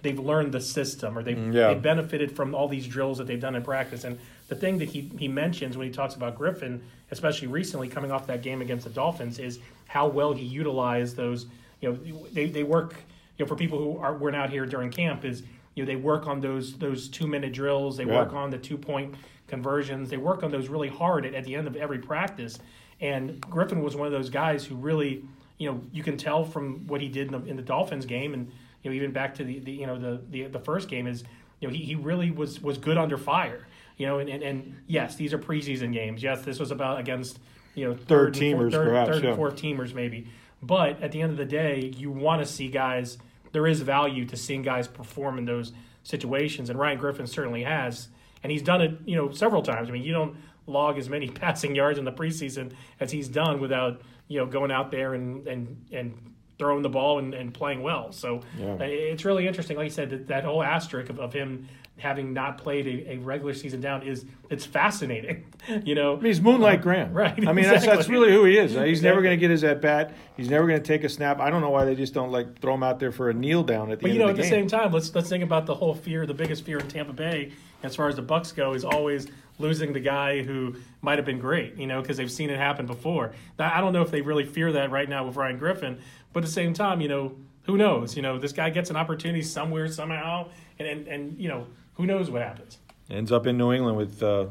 they've 0.03 0.19
learned 0.19 0.53
the 0.53 0.61
system 0.61 1.17
or 1.19 1.23
they've, 1.23 1.37
mm, 1.37 1.53
yeah. 1.55 1.69
they've 1.69 1.83
benefited 1.83 2.33
from 2.33 2.55
all 2.55 2.69
these 2.69 2.87
drills 2.87 3.19
that 3.19 3.27
they've 3.27 3.41
done 3.41 3.55
in 3.55 3.63
practice. 3.63 4.05
And 4.05 4.19
the 4.49 4.55
thing 4.57 4.79
that 4.79 4.89
he 4.89 5.11
he 5.19 5.29
mentions 5.29 5.77
when 5.77 5.87
he 5.87 5.93
talks 5.93 6.15
about 6.15 6.37
Griffin, 6.37 6.83
especially 7.11 7.49
recently 7.49 7.89
coming 7.89 8.11
off 8.11 8.27
that 8.27 8.43
game 8.43 8.61
against 8.63 8.85
the 8.85 8.91
Dolphins, 8.93 9.39
is 9.39 9.59
how 9.87 10.09
well 10.09 10.33
he 10.33 10.45
utilized 10.45 11.17
those. 11.17 11.47
You 11.81 11.91
know, 11.93 11.99
they 12.33 12.47
they 12.47 12.63
work. 12.65 12.95
You 13.39 13.45
know, 13.45 13.49
for 13.49 13.55
people 13.57 13.79
who 13.79 13.99
are 13.99 14.17
weren't 14.17 14.37
out 14.37 14.49
here 14.51 14.65
during 14.67 14.91
camp, 14.91 15.25
is 15.25 15.43
you 15.75 15.83
know 15.85 15.87
they 15.87 15.97
work 15.97 16.27
on 16.27 16.41
those 16.41 16.79
those 16.79 17.09
two 17.09 17.27
minute 17.27 17.53
drills. 17.53 17.97
They 17.99 18.05
Yeah. 18.07 18.15
work 18.23 18.33
on 18.33 18.51
the 18.51 18.59
two 18.59 18.79
point 18.79 19.15
conversions. 19.47 20.11
They 20.11 20.17
work 20.17 20.43
on 20.43 20.51
those 20.51 20.69
really 20.69 20.89
hard 20.89 21.27
at, 21.27 21.35
at 21.35 21.45
the 21.45 21.55
end 21.55 21.67
of 21.67 21.77
every 21.77 21.99
practice. 21.99 22.59
And 23.01 23.41
Griffin 23.41 23.83
was 23.83 23.95
one 23.95 24.07
of 24.07 24.13
those 24.13 24.31
guys 24.31 24.65
who 24.65 24.75
really, 24.75 25.25
you 25.59 25.71
know, 25.71 25.81
you 25.93 26.03
can 26.03 26.17
tell 26.17 26.45
from 26.45 26.87
what 26.87 27.01
he 27.01 27.09
did 27.09 27.33
in 27.33 27.41
the, 27.41 27.49
in 27.49 27.57
the 27.57 27.63
Dolphins 27.63 28.07
game, 28.07 28.35
and 28.35 28.51
you 28.83 28.91
know, 28.91 28.97
even 28.97 29.11
back 29.13 29.35
to 29.37 29.45
the, 29.45 29.59
the 29.59 29.73
you 29.73 29.87
know 29.87 29.99
the, 29.99 30.23
the 30.31 30.45
the 30.45 30.61
first 30.61 30.89
game 30.89 31.07
is, 31.07 31.25
you 31.61 31.69
know, 31.69 31.75
he, 31.75 31.85
he 31.85 31.95
really 31.95 32.31
was 32.31 32.61
was 32.61 32.79
good 32.79 32.97
under 32.97 33.19
fire. 33.19 33.67
You 33.97 34.07
know, 34.07 34.19
and, 34.19 34.29
and, 34.29 34.43
and 34.43 34.77
yes, 34.87 35.17
these 35.17 35.33
are 35.33 35.39
preseason 35.39 35.93
games. 35.93 36.23
Yes, 36.23 36.43
this 36.43 36.59
was 36.59 36.71
about 36.71 37.01
against 37.01 37.39
you 37.75 37.87
know 37.87 37.95
Third 37.95 38.37
fourth- 38.37 38.43
teamers, 38.43 38.73
third, 38.73 38.89
perhaps, 38.89 39.11
third 39.11 39.23
yeah. 39.23 39.31
and 39.31 39.37
fourth 39.37 39.57
teamers 39.57 39.95
maybe. 39.95 40.29
But 40.63 41.03
at 41.03 41.13
the 41.13 41.21
end 41.21 41.33
of 41.33 41.39
the 41.39 41.45
day, 41.45 41.93
you 41.97 42.11
want 42.11 42.43
to 42.43 42.47
see 42.47 42.69
guys. 42.69 43.19
There 43.53 43.67
is 43.67 43.81
value 43.81 44.25
to 44.27 44.37
seeing 44.37 44.63
guys 44.63 44.87
perform 44.89 45.39
in 45.39 45.45
those 45.45 45.73
situations, 46.03 46.71
and 46.71 46.79
Ryan 46.79 46.99
Griffin 46.99 47.27
certainly 47.27 47.63
has, 47.63 48.09
and 48.47 48.53
he's 48.53 48.63
done 48.63 48.81
it. 48.81 48.93
You 49.05 49.17
know, 49.17 49.33
several 49.33 49.61
times. 49.61 49.89
I 49.89 49.93
mean, 49.93 50.05
you 50.05 50.13
don't 50.13 50.37
log 50.69 50.99
as 50.99 51.09
many 51.09 51.29
passing 51.43 51.75
yards 51.75 51.99
in 51.99 52.05
the 52.05 52.13
preseason 52.13 52.71
as 53.01 53.11
he's 53.11 53.27
done 53.29 53.61
without 53.61 54.03
you 54.29 54.39
know 54.39 54.47
going 54.47 54.71
out 54.71 54.93
there 54.93 55.15
and 55.15 55.49
and 55.49 55.85
and 55.91 56.15
throwing 56.61 56.83
the 56.83 56.89
ball 56.89 57.19
and, 57.19 57.35
and 57.35 57.53
playing 57.53 57.83
well. 57.83 58.13
So 58.13 58.41
Yeah. 58.57 58.75
uh, 58.75 58.77
it's 58.85 59.25
really 59.25 59.49
interesting. 59.49 59.77
Like 59.77 59.85
you 59.85 59.91
said, 59.91 60.11
that, 60.11 60.29
that 60.29 60.45
whole 60.45 60.63
asterisk 60.63 61.11
of, 61.11 61.19
of 61.19 61.33
him 61.33 61.69
having 61.99 62.33
not 62.33 62.59
played 62.59 62.87
a, 62.87 63.13
a 63.15 63.17
regular 63.19 63.53
season 63.53 63.81
down 63.81 64.03
is 64.03 64.25
it's 64.49 64.65
fascinating. 64.65 65.45
you 65.85 65.95
know, 65.95 66.13
I 66.13 66.17
mean, 66.17 66.25
he's 66.27 66.41
Moonlight 66.41 66.83
Graham. 66.83 67.13
Right, 67.17 67.47
I 67.47 67.53
mean, 67.53 67.65
that's, 67.65 67.85
that's 67.85 68.09
really 68.09 68.31
who 68.31 68.45
he 68.45 68.57
is. 68.59 68.73
He's 68.73 69.03
never 69.03 69.21
going 69.23 69.33
to 69.33 69.41
get 69.41 69.51
his 69.51 69.65
at 69.65 69.81
bat. 69.81 70.15
He's 70.37 70.49
never 70.49 70.67
going 70.67 70.81
to 70.81 70.87
take 70.87 71.05
a 71.05 71.09
snap. 71.09 71.41
I 71.41 71.51
don't 71.51 71.61
know 71.63 71.71
why 71.71 71.85
they 71.85 71.95
just 71.95 72.15
don't 72.15 72.31
like 72.31 72.59
throw 72.61 72.75
him 72.75 72.83
out 72.83 73.01
there 73.01 73.13
for 73.13 73.29
a 73.29 73.35
kneel 73.35 73.63
down 73.63 73.91
at 73.91 73.99
the 74.01 74.07
end 74.09 74.09
of 74.09 74.09
the 74.09 74.09
year. 74.09 74.09
But 74.09 74.13
you 74.13 74.19
know, 74.19 74.25
of 74.25 74.31
at 74.31 74.37
the 74.37 74.43
the 74.43 74.49
same 74.49 74.67
time, 74.69 74.93
let's 74.93 75.15
let's 75.15 75.29
think 75.29 75.45
about 75.45 75.67
the 75.67 75.75
whole 75.75 75.95
fear. 75.95 76.25
The 76.27 76.35
biggest 76.35 76.65
fear 76.65 76.79
in 76.79 76.89
Tampa 76.89 77.13
Bay, 77.13 77.53
as 77.83 77.97
far 77.97 78.09
as 78.09 78.17
the 78.17 78.23
Bucks 78.23 78.53
go, 78.53 78.73
is 78.75 78.85
always 78.85 79.27
losing 79.59 79.93
the 79.93 80.01
guy 80.01 80.43
who 80.43 80.77
might 81.01 81.19
have 81.19 81.25
been 81.25 81.39
great. 81.39 81.77
You 81.77 81.87
know, 81.87 82.01
because 82.01 82.17
they've 82.17 82.31
seen 82.31 82.51
it 82.51 82.59
happen 82.59 82.87
before. 82.87 83.33
I 83.59 83.81
don't 83.81 83.93
know 83.93 84.03
if 84.03 84.11
they 84.11 84.21
really 84.21 84.45
fear 84.45 84.73
that 84.73 84.91
right 84.91 85.09
now 85.09 85.27
with 85.27 85.37
Ryan 85.37 85.59
Griffin, 85.59 85.99
but 86.33 86.43
at 86.43 86.47
the 86.47 86.53
same 86.53 86.75
time, 86.75 87.01
you 87.01 87.09
know, 87.09 87.37
who 87.63 87.77
knows? 87.77 88.17
You 88.17 88.23
know, 88.23 88.39
this 88.39 88.53
guy 88.53 88.71
gets 88.71 88.91
an 88.91 88.97
opportunity 88.97 89.43
somewhere 89.43 89.89
somehow, 89.89 90.49
and 90.79 90.87
and, 90.89 91.09
and 91.09 91.39
you 91.39 91.49
know, 91.49 91.67
who 91.95 92.07
knows 92.07 92.31
what 92.31 92.43
happens? 92.43 92.79
Ends 93.11 93.33
up 93.33 93.47
in 93.47 93.57
New 93.57 93.73
England 93.73 93.97
with 93.97 94.23
uh, 94.23 94.47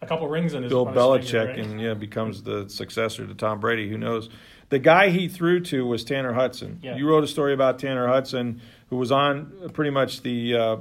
A 0.00 0.06
couple 0.06 0.28
rings 0.28 0.54
in 0.54 0.62
his 0.62 0.70
Bill 0.70 0.86
Belichick 0.86 1.30
finger, 1.30 1.46
right? 1.46 1.58
and 1.58 1.80
yeah 1.80 1.94
becomes 1.94 2.42
the 2.42 2.68
successor 2.68 3.26
to 3.26 3.34
Tom 3.34 3.60
Brady. 3.60 3.88
Who 3.88 3.98
knows? 3.98 4.28
The 4.70 4.78
guy 4.78 5.08
he 5.08 5.28
threw 5.28 5.60
to 5.60 5.86
was 5.86 6.04
Tanner 6.04 6.34
Hudson. 6.34 6.78
Yeah. 6.82 6.96
You 6.96 7.08
wrote 7.08 7.24
a 7.24 7.26
story 7.26 7.54
about 7.54 7.78
Tanner 7.78 8.06
Hudson, 8.06 8.60
who 8.90 8.96
was 8.96 9.10
on 9.10 9.70
pretty 9.72 9.90
much 9.90 10.22
the 10.22 10.54
uh, 10.54 10.76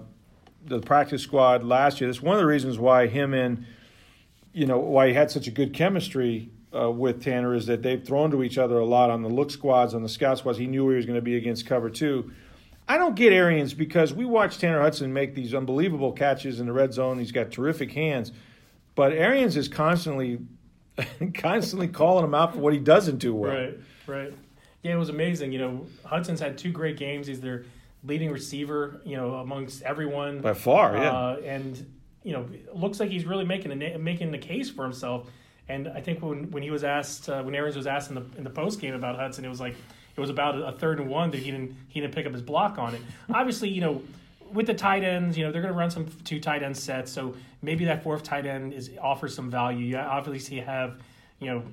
the 0.67 0.80
practice 0.80 1.21
squad 1.21 1.63
last 1.63 1.99
year. 1.99 2.10
That's 2.10 2.21
one 2.21 2.36
of 2.36 2.41
the 2.41 2.47
reasons 2.47 2.77
why 2.77 3.08
him 3.08 3.34
and 3.34 3.65
you 4.53 4.65
know 4.65 4.80
why 4.80 5.08
he 5.08 5.13
had 5.13 5.32
such 5.32 5.47
a 5.47 5.51
good 5.51 5.73
chemistry 5.73 6.49
uh, 6.75 6.91
with 6.91 7.23
Tanner 7.23 7.53
is 7.53 7.65
that 7.67 7.82
they've 7.82 8.03
thrown 8.03 8.32
to 8.32 8.43
each 8.43 8.58
other 8.58 8.77
a 8.77 8.86
lot 8.86 9.10
on 9.10 9.21
the 9.21 9.30
look 9.30 9.51
squads, 9.51 9.93
on 9.93 10.03
the 10.03 10.10
scout 10.10 10.39
squads. 10.39 10.58
He 10.58 10.67
knew 10.67 10.89
he 10.89 10.95
was 10.95 11.06
going 11.06 11.15
to 11.15 11.21
be 11.21 11.38
against 11.38 11.65
cover 11.65 11.89
two. 11.89 12.32
I 12.88 12.97
don't 12.97 13.15
get 13.15 13.34
Arians 13.34 13.73
because 13.73 14.13
we 14.13 14.25
watched 14.25 14.62
Tanner 14.62 14.82
Hudson 14.82 15.12
make 15.12 15.36
these 15.36 15.53
unbelievable 15.53 16.13
catches 16.13 16.60
in 16.60 16.67
the 16.67 16.73
red 16.73 16.93
zone. 16.93 17.19
He's 17.19 17.34
got 17.34 17.51
terrific 17.51 17.91
hands, 17.91 18.32
but 18.95 19.12
Arians 19.12 19.58
is 19.58 19.67
constantly, 19.67 20.39
constantly 21.34 21.89
calling 21.89 22.23
him 22.23 22.34
out 22.34 22.53
for 22.53 22.60
what 22.60 22.73
he 22.73 22.80
doesn't 22.80 23.17
do 23.17 23.36
well. 23.36 23.53
Right, 23.53 23.77
right. 24.08 24.34
Yeah, 24.84 24.93
it 24.93 24.97
was 24.97 25.10
amazing. 25.10 25.51
You 25.51 25.60
know, 25.60 25.86
Hudson's 26.06 26.39
had 26.39 26.58
two 26.58 26.71
great 26.71 26.97
games. 26.97 27.27
He's 27.27 27.41
their 27.41 27.65
leading 28.07 28.31
receiver, 28.31 29.01
you 29.05 29.17
know, 29.17 29.35
amongst 29.35 29.83
everyone 29.83 30.41
By 30.41 30.53
far, 30.53 30.97
yeah. 30.97 31.11
Uh, 31.11 31.41
and 31.43 31.85
you 32.23 32.33
know, 32.33 32.45
looks 32.73 32.99
like 32.99 33.09
he's 33.09 33.25
really 33.25 33.45
making 33.45 33.71
a 33.71 33.97
making 33.97 34.31
the 34.31 34.37
case 34.37 34.69
for 34.69 34.83
himself. 34.83 35.27
And 35.69 35.87
I 35.87 36.01
think 36.01 36.21
when 36.21 36.49
when 36.51 36.63
he 36.63 36.71
was 36.71 36.83
asked, 36.83 37.29
uh, 37.29 37.43
when 37.43 37.53
Arians 37.55 37.75
was 37.75 37.87
asked 37.87 38.09
in 38.09 38.15
the 38.15 38.25
in 38.37 38.43
the 38.43 38.49
post 38.49 38.79
game 38.79 38.93
about 38.93 39.15
Hudson, 39.15 39.45
it 39.45 39.49
was 39.49 39.59
like 39.59 39.75
it 40.15 40.19
was 40.19 40.29
about 40.29 40.55
a 40.55 40.77
third 40.77 40.99
and 40.99 41.09
one 41.09 41.31
that 41.31 41.39
he 41.39 41.51
didn't 41.51 41.75
he 41.89 42.01
didn't 42.01 42.15
pick 42.15 42.25
up 42.25 42.33
his 42.33 42.41
block 42.41 42.77
on 42.77 42.95
it. 42.95 43.01
Obviously, 43.33 43.69
you 43.69 43.81
know. 43.81 44.01
With 44.49 44.65
the 44.65 44.73
tight 44.73 45.03
ends, 45.03 45.37
you 45.37 45.43
know 45.43 45.51
they're 45.51 45.61
going 45.61 45.73
to 45.73 45.77
run 45.77 45.91
some 45.91 46.07
two 46.23 46.39
tight 46.39 46.63
end 46.63 46.77
sets, 46.77 47.11
so 47.11 47.35
maybe 47.61 47.83
that 47.83 48.01
fourth 48.01 48.23
tight 48.23 48.45
end 48.45 48.71
is 48.71 48.89
offers 49.01 49.35
some 49.35 49.51
value. 49.51 49.85
You 49.85 49.97
obviously 49.97 50.55
you 50.55 50.63
have, 50.63 51.01
you 51.39 51.47
know, 51.47 51.63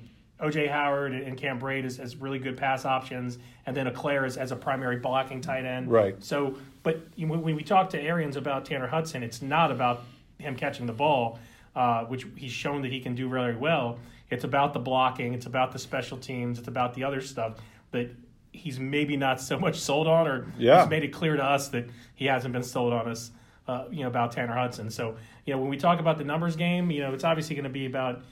OJ 0.41 0.69
Howard 0.69 1.13
and 1.13 1.37
Cam 1.37 1.59
Brate 1.59 1.85
as, 1.85 1.99
as 1.99 2.15
really 2.17 2.39
good 2.39 2.57
pass 2.57 2.83
options, 2.85 3.37
and 3.65 3.75
then 3.75 3.87
Auclair 3.87 4.25
as, 4.25 4.35
as 4.37 4.51
a 4.51 4.55
primary 4.55 4.97
blocking 4.97 5.39
tight 5.41 5.65
end. 5.65 5.89
Right. 5.89 6.21
So, 6.23 6.55
but 6.83 6.99
when 7.17 7.41
we 7.55 7.63
talk 7.63 7.89
to 7.91 8.01
Arians 8.01 8.35
about 8.35 8.65
Tanner 8.65 8.87
Hudson, 8.87 9.23
it's 9.23 9.41
not 9.41 9.71
about 9.71 10.03
him 10.37 10.55
catching 10.55 10.85
the 10.85 10.93
ball, 10.93 11.39
uh, 11.75 12.03
which 12.05 12.25
he's 12.35 12.51
shown 12.51 12.81
that 12.81 12.91
he 12.91 12.99
can 12.99 13.15
do 13.15 13.29
very 13.29 13.55
well. 13.55 13.97
It's 14.29 14.43
about 14.43 14.73
the 14.73 14.79
blocking, 14.79 15.33
it's 15.33 15.45
about 15.45 15.71
the 15.71 15.79
special 15.79 16.17
teams, 16.17 16.59
it's 16.59 16.67
about 16.67 16.93
the 16.95 17.03
other 17.03 17.21
stuff 17.21 17.53
that 17.91 18.09
he's 18.51 18.79
maybe 18.79 19.15
not 19.15 19.39
so 19.39 19.57
much 19.59 19.79
sold 19.79 20.07
on, 20.07 20.27
or 20.27 20.47
Yeah. 20.57 20.81
he's 20.81 20.89
made 20.89 21.03
it 21.03 21.09
clear 21.13 21.35
to 21.37 21.43
us 21.43 21.69
that 21.69 21.89
he 22.15 22.25
hasn't 22.25 22.53
been 22.53 22.63
sold 22.63 22.91
on 22.93 23.07
us, 23.07 23.31
uh, 23.67 23.85
you 23.91 24.01
know, 24.01 24.07
about 24.07 24.31
Tanner 24.33 24.53
Hudson. 24.55 24.89
So, 24.89 25.15
you 25.45 25.53
know, 25.53 25.59
when 25.59 25.69
we 25.69 25.77
talk 25.77 25.99
about 25.99 26.17
the 26.17 26.23
numbers 26.23 26.55
game, 26.55 26.91
you 26.91 27.01
know, 27.01 27.13
it's 27.13 27.23
obviously 27.23 27.55
going 27.55 27.63
to 27.63 27.69
be 27.69 27.85
about 27.85 28.23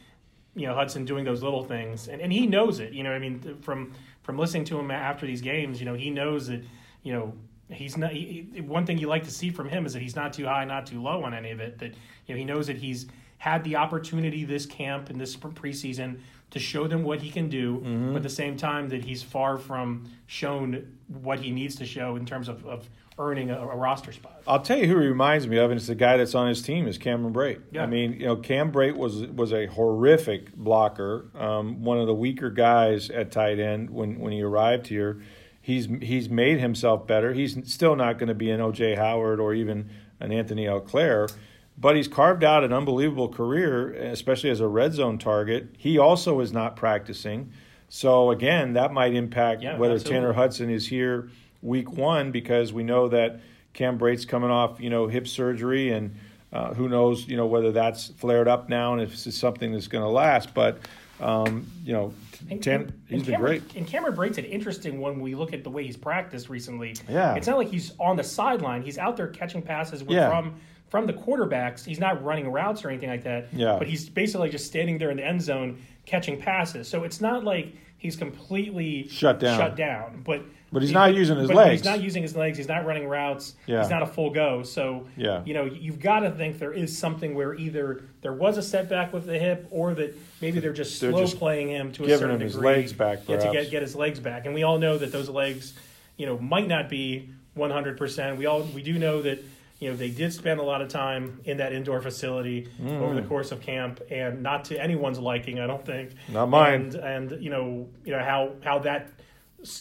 you 0.56 0.68
know 0.68 0.76
Hudson 0.76 1.06
doing 1.06 1.26
those 1.26 1.42
little 1.42 1.64
things, 1.64 2.08
and, 2.08 2.22
and 2.22 2.32
he 2.32 2.46
knows 2.48 2.80
it. 2.80 2.94
You 2.94 3.04
know, 3.04 3.12
I 3.12 3.20
mean, 3.20 3.58
from 3.62 3.94
from 4.22 4.38
listening 4.38 4.66
to 4.66 4.80
him 4.80 4.92
after 4.92 5.26
these 5.26 5.42
games, 5.42 5.80
you 5.80 5.86
know, 5.86 5.94
he 5.94 6.10
knows 6.10 6.48
that 6.48 6.64
you 7.02 7.14
know 7.14 7.34
he's 7.70 7.98
not. 7.98 8.12
He, 8.12 8.62
one 8.66 8.86
thing 8.86 8.98
you 8.98 9.08
like 9.08 9.24
to 9.26 9.32
see 9.32 9.50
from 9.50 9.70
him 9.70 9.86
is 9.86 9.94
that 9.94 10.02
he's 10.02 10.16
not 10.16 10.34
too 10.34 10.46
high, 10.46 10.66
not 10.66 10.86
too 10.86 11.02
low 11.02 11.24
on 11.24 11.34
any 11.34 11.52
of 11.52 11.60
it. 11.60 11.80
That 11.80 11.94
you 12.28 12.36
know 12.36 12.38
he 12.38 12.46
knows 12.46 12.68
that 12.68 12.78
he's 12.78 13.08
had 13.38 13.64
the 13.64 13.76
opportunity 13.76 14.46
this 14.46 14.66
camp 14.66 15.10
and 15.10 15.20
this 15.20 15.36
preseason 15.36 16.20
to 16.54 16.60
show 16.60 16.88
them 16.88 17.04
what 17.04 17.20
he 17.20 17.32
can 17.32 17.50
do, 17.50 17.80
but 18.12 18.18
at 18.18 18.24
the 18.24 18.30
same 18.30 18.56
time 18.56 18.90
that 18.90 19.04
he's 19.04 19.24
far 19.24 19.58
from 19.58 20.08
shown 20.28 20.98
what 21.08 21.40
he 21.40 21.50
needs 21.50 21.76
to 21.78 21.86
show 21.86 22.16
in 22.16 22.28
terms 22.28 22.48
of, 22.48 22.64
of 22.68 22.88
earning 23.18 23.50
a, 23.50 23.60
a 23.60 23.76
roster 23.76 24.12
spot. 24.12 24.42
I'll 24.48 24.62
tell 24.62 24.78
you 24.78 24.86
who 24.88 25.00
he 25.00 25.08
reminds 25.08 25.48
me 25.48 25.58
of, 25.58 25.72
and 25.72 25.80
it's 25.80 25.88
the 25.88 25.96
guy 25.96 26.18
that's 26.18 26.36
on 26.36 26.48
his 26.48 26.62
team 26.62 26.88
is 26.88 27.00
Cameron 27.00 27.34
Brate. 27.34 27.62
Yeah. 27.72 27.82
I 27.84 27.88
mean, 27.88 28.14
you 28.14 28.28
know, 28.28 28.36
Cam 28.36 28.72
Brate 28.72 28.96
was 28.96 29.24
was 29.28 29.52
a 29.52 29.66
horrific 29.66 30.56
blocker, 30.56 31.26
um, 31.36 31.84
one 31.84 31.98
of 32.00 32.06
the 32.06 32.14
weaker 32.14 32.52
guys 32.52 33.10
at 33.10 33.32
tight 33.32 33.60
end 33.60 33.90
when 33.90 34.20
when 34.20 34.32
he 34.32 34.44
arrived 34.44 34.88
here. 34.88 35.22
He's 35.60 35.88
he's 36.02 36.30
made 36.30 36.60
himself 36.60 37.08
better. 37.08 37.34
He's 37.34 37.58
still 37.72 37.96
not 37.96 38.20
going 38.20 38.30
to 38.30 38.36
be 38.36 38.52
an 38.52 38.60
OJ 38.60 38.96
Howard 38.98 39.40
or 39.40 39.56
even 39.56 39.90
an 40.20 40.32
Anthony 40.32 40.68
Auclair, 40.68 41.30
but 41.78 41.96
he's 41.96 42.08
carved 42.08 42.44
out 42.44 42.64
an 42.64 42.72
unbelievable 42.74 43.28
career, 43.30 43.94
especially 43.94 44.50
as 44.50 44.60
a 44.60 44.68
red 44.68 44.94
zone 44.94 45.18
target. 45.18 45.68
He 45.78 45.98
also 45.98 46.40
is 46.40 46.52
not 46.54 46.76
practicing. 46.76 47.52
So 47.90 48.32
again, 48.32 48.74
that 48.74 48.92
might 48.94 49.14
impact 49.14 49.62
Yeah, 49.62 49.78
whether 49.78 49.96
absolutely. 49.96 50.20
Tanner 50.22 50.34
Hudson 50.34 50.70
is 50.70 50.88
here 50.88 51.30
week 51.62 51.92
one 51.92 52.32
because 52.32 52.74
we 52.74 52.84
know 52.84 53.08
that 53.10 53.40
Cam 53.74 53.98
Brate's 53.98 54.26
coming 54.26 54.50
off, 54.50 54.80
you 54.80 54.90
know, 54.90 55.08
hip 55.08 55.28
surgery 55.28 55.90
and 55.92 56.16
Uh, 56.54 56.72
who 56.76 56.88
knows, 56.88 57.28
you 57.28 57.36
know, 57.36 57.48
whether 57.48 57.72
that's 57.72 58.10
flared 58.10 58.48
up 58.48 58.70
now 58.70 58.94
and 58.94 59.02
if 59.02 59.10
this 59.10 59.26
is 59.26 59.36
something 59.36 59.72
that's 59.72 59.88
going 59.88 60.04
to 60.04 60.08
last. 60.08 60.54
But 60.54 60.78
um, 61.20 61.66
you 61.84 61.94
know, 61.94 62.14
And- 62.52 62.62
Tan, 62.62 62.82
and- 62.82 62.94
he's 63.08 63.18
and 63.18 63.26
been 63.26 63.36
Cameron, 63.36 63.60
great. 63.62 63.76
And 63.76 63.88
Cameron 63.88 64.14
Brate's 64.14 64.38
an 64.38 64.46
interesting 64.46 65.00
one 65.00 65.14
when 65.14 65.22
we 65.22 65.34
look 65.34 65.52
at 65.52 65.64
the 65.64 65.72
way 65.72 65.84
he's 65.84 65.98
practiced 65.98 66.50
recently. 66.50 66.94
Yeah. 67.10 67.34
It's 67.34 67.48
not 67.48 67.58
like 67.58 67.70
he's 67.70 67.94
on 68.00 68.18
the 68.18 68.24
sideline. 68.24 68.84
He's 68.84 69.00
out 69.00 69.18
there 69.18 69.26
catching 69.30 69.64
passes 69.64 70.04
Yeah. 70.08 70.30
from 70.30 70.54
from 70.94 71.08
the 71.08 71.14
quarterbacks. 71.14 71.84
He's 71.84 72.00
not 72.00 72.24
running 72.24 72.48
routes 72.52 72.86
or 72.86 72.90
anything 72.92 73.10
like 73.10 73.24
that. 73.24 73.48
Yeah. 73.52 73.78
But 73.80 73.88
he's 73.88 74.08
basically 74.08 74.52
just 74.52 74.68
standing 74.68 75.00
there 75.00 75.10
in 75.10 75.18
the 75.18 75.26
end 75.26 75.42
zone 75.42 75.82
catching 76.06 76.40
passes. 76.40 76.88
So 76.88 77.04
it's 77.04 77.20
not 77.20 77.44
like 77.44 77.74
he's 77.98 78.16
completely 78.16 79.08
Shut 79.08 79.40
down. 79.40 79.58
Shut 79.58 79.76
down. 79.76 80.22
But 80.24 80.44
But 80.72 80.84
he's 80.84 80.92
not 80.92 81.16
using 81.16 81.40
his 81.40 81.48
but 81.48 81.56
legs. 81.56 81.82
He's 81.82 81.84
not 81.84 82.00
using 82.04 82.22
his 82.22 82.36
legs. 82.36 82.60
He's 82.60 82.68
not 82.68 82.86
running 82.86 83.08
routes. 83.08 83.56
Yeah. 83.66 83.82
He's 83.82 83.90
not 83.90 84.04
a 84.04 84.06
full 84.06 84.30
go. 84.30 84.62
So 84.62 85.08
Yeah. 85.18 85.42
you 85.46 85.56
know, 85.56 85.66
you've 85.66 86.00
got 86.00 86.20
to 86.20 86.30
think 86.30 86.60
there 86.60 86.74
is 86.74 86.96
something 86.96 87.34
where 87.34 87.56
either 87.56 88.04
there 88.22 88.34
was 88.34 88.60
a 88.60 88.62
setback 88.62 89.14
with 89.14 89.26
the 89.26 89.40
hip, 89.40 89.66
or 89.72 89.96
that 89.96 90.16
maybe 90.42 90.60
they're 90.60 90.74
just 90.74 91.02
They're 91.02 91.10
slow 91.10 91.22
just 91.22 91.40
playing 91.40 91.70
him 91.70 91.92
to 91.94 92.04
a 92.04 92.06
giving 92.06 92.20
certain 92.20 92.36
him 92.36 92.42
his 92.42 92.56
legs 92.56 92.94
back, 92.94 93.28
Yeah, 93.28 93.38
to 93.38 93.52
get 93.52 93.72
get 93.72 93.82
his 93.82 93.96
legs 93.96 94.20
back. 94.20 94.46
And 94.46 94.54
we 94.54 94.62
all 94.62 94.78
know 94.78 95.00
that 95.00 95.12
those 95.12 95.28
legs, 95.28 95.74
you 96.18 96.28
know, 96.28 96.38
might 96.38 96.68
not 96.68 96.88
be 96.88 97.30
100. 97.56 97.98
percent 97.98 98.38
We 98.38 98.46
all 98.46 98.62
we 98.62 98.84
do 98.84 99.00
know 99.00 99.24
that 99.24 99.44
you 99.84 99.90
know 99.92 99.96
they 99.98 100.10
did 100.10 100.32
spend 100.34 100.60
a 100.60 100.64
lot 100.64 100.82
of 100.82 100.88
time 100.88 101.42
in 101.46 101.58
that 101.58 101.74
indoor 101.74 102.02
facility 102.02 102.68
Mm. 102.82 103.02
over 103.02 103.14
the 103.16 103.22
course 103.28 103.52
of 103.52 103.62
camp, 103.62 104.00
and 104.10 104.42
not 104.42 104.66
to 104.66 104.82
anyone's 104.82 105.20
liking, 105.20 105.60
I 105.60 105.68
don't 105.68 105.86
think. 105.86 106.12
Not 106.30 106.48
mine. 106.48 106.74
And 106.74 106.96
and 107.32 107.44
you 107.44 107.50
know 107.50 107.88
you 108.06 108.14
know 108.14 108.24
how 108.24 108.52
how 108.64 108.80
that 108.80 109.10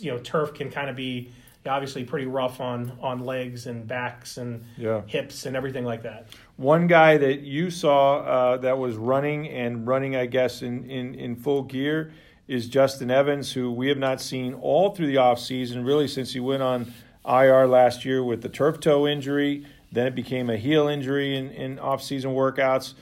you 0.01 0.11
know 0.11 0.19
turf 0.19 0.55
can 0.55 0.71
kind 0.71 0.91
of 0.91 0.97
be 0.97 1.31
obviously 1.65 2.03
pretty 2.05 2.27
rough 2.27 2.61
on 2.61 2.93
on 3.01 3.21
legs 3.25 3.67
and 3.67 3.87
backs 3.87 4.37
and 4.37 4.65
Yeah. 4.77 5.03
hips 5.07 5.47
and 5.47 5.57
everything 5.57 5.85
like 5.85 6.03
that. 6.03 6.27
One 6.57 6.87
guy 6.89 7.17
that 7.19 7.41
you 7.41 7.71
saw 7.71 8.19
uh, 8.19 8.57
that 8.59 8.79
was 8.79 8.97
running 8.97 9.49
and 9.49 9.87
running, 9.87 10.17
I 10.17 10.27
guess, 10.27 10.63
in, 10.63 10.91
in, 10.91 11.15
in 11.15 11.37
full 11.37 11.63
gear 11.63 12.13
is 12.49 12.69
Justin 12.69 13.11
Evans, 13.11 13.53
who 13.53 13.71
we 13.71 13.89
have 13.89 13.99
not 13.99 14.21
seen 14.21 14.55
all 14.55 14.91
through 14.91 15.07
the 15.07 15.15
offseason, 15.17 15.87
really 15.87 16.09
since 16.09 16.33
he 16.33 16.41
went 16.41 16.63
on 16.63 16.93
IR 17.25 17.67
last 17.69 18.05
year 18.05 18.23
with 18.25 18.43
the 18.43 18.49
turf 18.49 18.81
toe 18.81 19.07
injury. 19.07 19.65
Then 19.93 20.07
it 20.07 20.15
became 20.15 20.51
a 20.51 20.57
heel 20.57 20.89
injury 20.89 21.37
in, 21.37 21.51
in 21.51 21.77
offseason 21.77 22.35
workouts. 22.35 22.95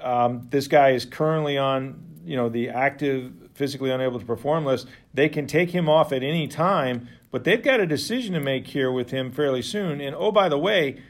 Um, 0.00 0.46
this 0.50 0.68
guy 0.68 0.90
is 0.90 1.04
currently 1.04 1.58
on, 1.58 2.00
you 2.24 2.36
know, 2.36 2.48
the 2.48 2.70
active, 2.70 3.32
physically 3.54 3.90
unable 3.90 4.20
to 4.20 4.24
perform 4.24 4.64
list. 4.64 4.86
They 5.12 5.28
can 5.28 5.48
take 5.48 5.70
him 5.70 5.88
off 5.88 6.12
at 6.12 6.22
any 6.22 6.46
time, 6.46 7.08
but 7.32 7.42
they've 7.42 7.62
got 7.62 7.80
a 7.80 7.86
decision 7.86 8.34
to 8.34 8.40
make 8.40 8.68
here 8.68 8.92
with 8.92 9.10
him 9.10 9.32
fairly 9.32 9.62
soon. 9.62 10.00
And 10.00 10.14
oh, 10.14 10.30
by 10.30 10.48
the 10.48 10.58
way, 10.58 11.02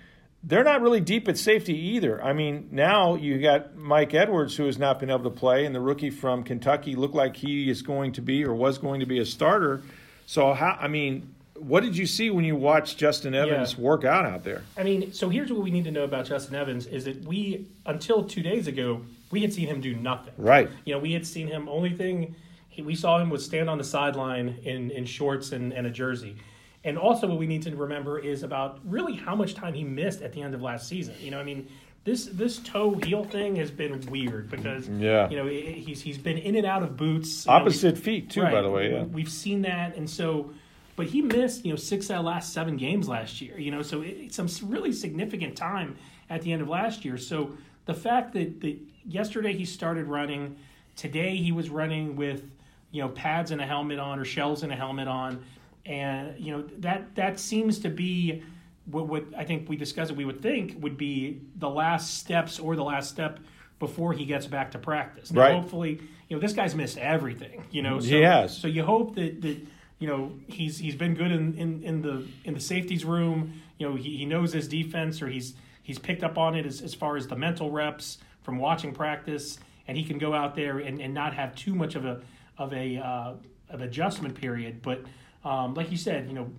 they're 0.42 0.64
not 0.64 0.80
really 0.80 1.00
deep 1.00 1.28
at 1.28 1.36
safety 1.36 1.76
either. 1.76 2.22
I 2.22 2.32
mean, 2.32 2.68
now 2.70 3.16
you 3.16 3.38
got 3.38 3.76
Mike 3.76 4.14
Edwards, 4.14 4.56
who 4.56 4.66
has 4.66 4.78
not 4.78 5.00
been 5.00 5.10
able 5.10 5.24
to 5.24 5.30
play, 5.30 5.66
and 5.66 5.74
the 5.74 5.80
rookie 5.80 6.10
from 6.10 6.44
Kentucky 6.44 6.94
looked 6.94 7.14
like 7.14 7.36
he 7.36 7.68
is 7.68 7.82
going 7.82 8.12
to 8.12 8.22
be 8.22 8.44
or 8.44 8.54
was 8.54 8.78
going 8.78 9.00
to 9.00 9.06
be 9.06 9.18
a 9.18 9.26
starter. 9.26 9.82
So, 10.26 10.54
how? 10.54 10.78
I 10.80 10.88
mean, 10.88 11.34
what 11.60 11.82
did 11.82 11.96
you 11.96 12.06
see 12.06 12.30
when 12.30 12.44
you 12.44 12.56
watched 12.56 12.98
Justin 12.98 13.34
Evans 13.34 13.74
Yeah. 13.76 13.84
work 13.84 14.04
out 14.04 14.24
out 14.24 14.44
there? 14.44 14.62
I 14.76 14.82
mean, 14.82 15.12
so 15.12 15.28
here's 15.28 15.52
what 15.52 15.62
we 15.62 15.70
need 15.70 15.84
to 15.84 15.90
know 15.90 16.04
about 16.04 16.26
Justin 16.26 16.54
Evans 16.54 16.86
is 16.86 17.04
that 17.04 17.22
we 17.24 17.66
until 17.86 18.24
two 18.24 18.42
days 18.42 18.66
ago 18.66 19.02
we 19.30 19.40
had 19.42 19.52
seen 19.52 19.66
him 19.68 19.80
do 19.80 19.94
nothing. 19.94 20.32
Right. 20.38 20.70
You 20.84 20.94
know, 20.94 21.00
we 21.00 21.12
had 21.12 21.26
seen 21.26 21.48
him. 21.48 21.68
Only 21.68 21.90
thing 21.90 22.34
he, 22.68 22.80
we 22.82 22.94
saw 22.94 23.18
him 23.18 23.28
was 23.30 23.44
stand 23.44 23.68
on 23.68 23.78
the 23.78 23.84
sideline 23.84 24.58
in 24.64 24.90
in 24.90 25.04
shorts 25.04 25.52
and, 25.52 25.72
and 25.72 25.86
a 25.86 25.90
jersey. 25.90 26.36
And 26.84 26.96
also, 26.96 27.26
what 27.26 27.38
we 27.38 27.46
need 27.46 27.62
to 27.62 27.74
remember 27.76 28.18
is 28.18 28.42
about 28.44 28.78
really 28.84 29.14
how 29.16 29.34
much 29.34 29.54
time 29.54 29.74
he 29.74 29.84
missed 29.84 30.22
at 30.22 30.32
the 30.32 30.40
end 30.40 30.54
of 30.54 30.62
last 30.62 30.88
season. 30.88 31.14
You 31.20 31.32
know, 31.32 31.40
I 31.40 31.42
mean, 31.42 31.68
this 32.04 32.26
this 32.26 32.58
toe 32.58 32.94
heel 33.04 33.24
thing 33.24 33.56
has 33.56 33.70
been 33.70 34.00
weird 34.06 34.48
because 34.48 34.88
Yeah. 34.88 35.28
you 35.28 35.36
know 35.36 35.46
he's 35.46 36.00
he's 36.00 36.16
been 36.18 36.38
in 36.38 36.54
and 36.54 36.64
out 36.64 36.82
of 36.82 36.96
boots. 36.96 37.44
You 37.44 37.50
know, 37.50 37.56
Opposite 37.58 37.98
feet 37.98 38.30
too, 38.30 38.42
Right. 38.42 38.52
by 38.52 38.62
the 38.62 38.70
way. 38.70 38.92
Yeah. 38.92 39.02
We've 39.02 39.28
seen 39.30 39.62
that, 39.62 39.96
and 39.96 40.08
so, 40.08 40.50
but 40.98 41.06
he 41.06 41.22
missed, 41.22 41.64
you 41.64 41.70
know, 41.70 41.76
six 41.76 42.10
out 42.10 42.18
of 42.18 42.24
the 42.24 42.28
last 42.28 42.52
seven 42.52 42.76
games 42.76 43.08
last 43.08 43.40
year. 43.40 43.56
You 43.56 43.70
know, 43.70 43.82
so 43.82 44.02
it, 44.02 44.16
it's 44.18 44.34
some 44.34 44.48
really 44.68 44.92
significant 44.92 45.56
time 45.56 45.96
at 46.28 46.42
the 46.42 46.52
end 46.52 46.60
of 46.60 46.68
last 46.68 47.04
year. 47.04 47.16
So 47.16 47.52
the 47.86 47.94
fact 47.94 48.32
that, 48.32 48.60
that 48.62 48.76
yesterday 49.06 49.52
he 49.52 49.64
started 49.64 50.06
running, 50.06 50.56
today 50.96 51.36
he 51.36 51.52
was 51.52 51.70
running 51.70 52.16
with, 52.16 52.50
you 52.90 53.00
know, 53.00 53.10
pads 53.10 53.52
and 53.52 53.60
a 53.60 53.64
helmet 53.64 54.00
on 54.00 54.18
or 54.18 54.24
shells 54.24 54.64
and 54.64 54.72
a 54.72 54.74
helmet 54.74 55.06
on, 55.06 55.44
and 55.86 56.36
you 56.36 56.50
know 56.50 56.62
that 56.78 57.14
that 57.14 57.38
seems 57.38 57.78
to 57.78 57.90
be 57.90 58.42
what, 58.86 59.06
what 59.06 59.24
I 59.36 59.44
think 59.44 59.68
we 59.68 59.76
discussed. 59.76 60.10
We 60.10 60.24
would 60.24 60.42
think 60.42 60.82
would 60.82 60.98
be 60.98 61.42
the 61.54 61.70
last 61.70 62.18
steps 62.18 62.58
or 62.58 62.74
the 62.74 62.82
last 62.82 63.08
step 63.08 63.38
before 63.78 64.14
he 64.14 64.24
gets 64.24 64.46
back 64.48 64.72
to 64.72 64.78
practice. 64.80 65.30
Now, 65.30 65.42
Right. 65.42 65.54
hopefully, 65.54 66.00
you 66.28 66.36
know, 66.36 66.40
this 66.40 66.54
guy's 66.54 66.74
missed 66.74 66.98
everything. 66.98 67.62
You 67.70 67.82
know, 67.82 67.98
mm-hmm. 67.98 68.08
so, 68.10 68.16
He 68.16 68.22
has. 68.22 68.56
So 68.56 68.66
you 68.66 68.82
hope 68.82 69.14
that 69.14 69.40
that 69.42 69.58
you 69.98 70.06
know 70.06 70.32
he's 70.46 70.78
he's 70.78 70.94
been 70.94 71.14
good 71.14 71.32
in, 71.32 71.54
in, 71.54 71.82
in 71.82 72.02
the 72.02 72.26
in 72.44 72.54
the 72.54 72.60
safeties 72.60 73.04
room. 73.04 73.60
You 73.78 73.88
know, 73.88 73.96
he, 73.96 74.16
he 74.16 74.24
knows 74.24 74.52
his 74.52 74.68
defense, 74.68 75.22
or 75.22 75.28
he's 75.28 75.54
he's 75.82 75.98
picked 75.98 76.22
up 76.22 76.38
on 76.38 76.54
it 76.54 76.66
as, 76.66 76.80
as 76.80 76.94
far 76.94 77.16
as 77.16 77.26
the 77.26 77.36
mental 77.36 77.70
reps 77.70 78.18
from 78.42 78.58
watching 78.58 78.92
practice, 78.92 79.58
and 79.86 79.96
he 79.96 80.04
can 80.04 80.18
go 80.18 80.34
out 80.34 80.54
there 80.54 80.78
and, 80.78 81.00
and 81.00 81.14
not 81.14 81.34
have 81.34 81.54
too 81.54 81.74
much 81.74 81.94
of 81.94 82.04
a 82.04 82.20
of 82.56 82.72
a 82.72 82.96
uh, 82.98 83.34
of 83.70 83.80
adjustment 83.80 84.34
period. 84.34 84.82
But 84.82 85.02
um, 85.44 85.74
like 85.74 85.90
you 85.90 85.96
said, 85.96 86.28
you 86.28 86.34
know, 86.34 86.50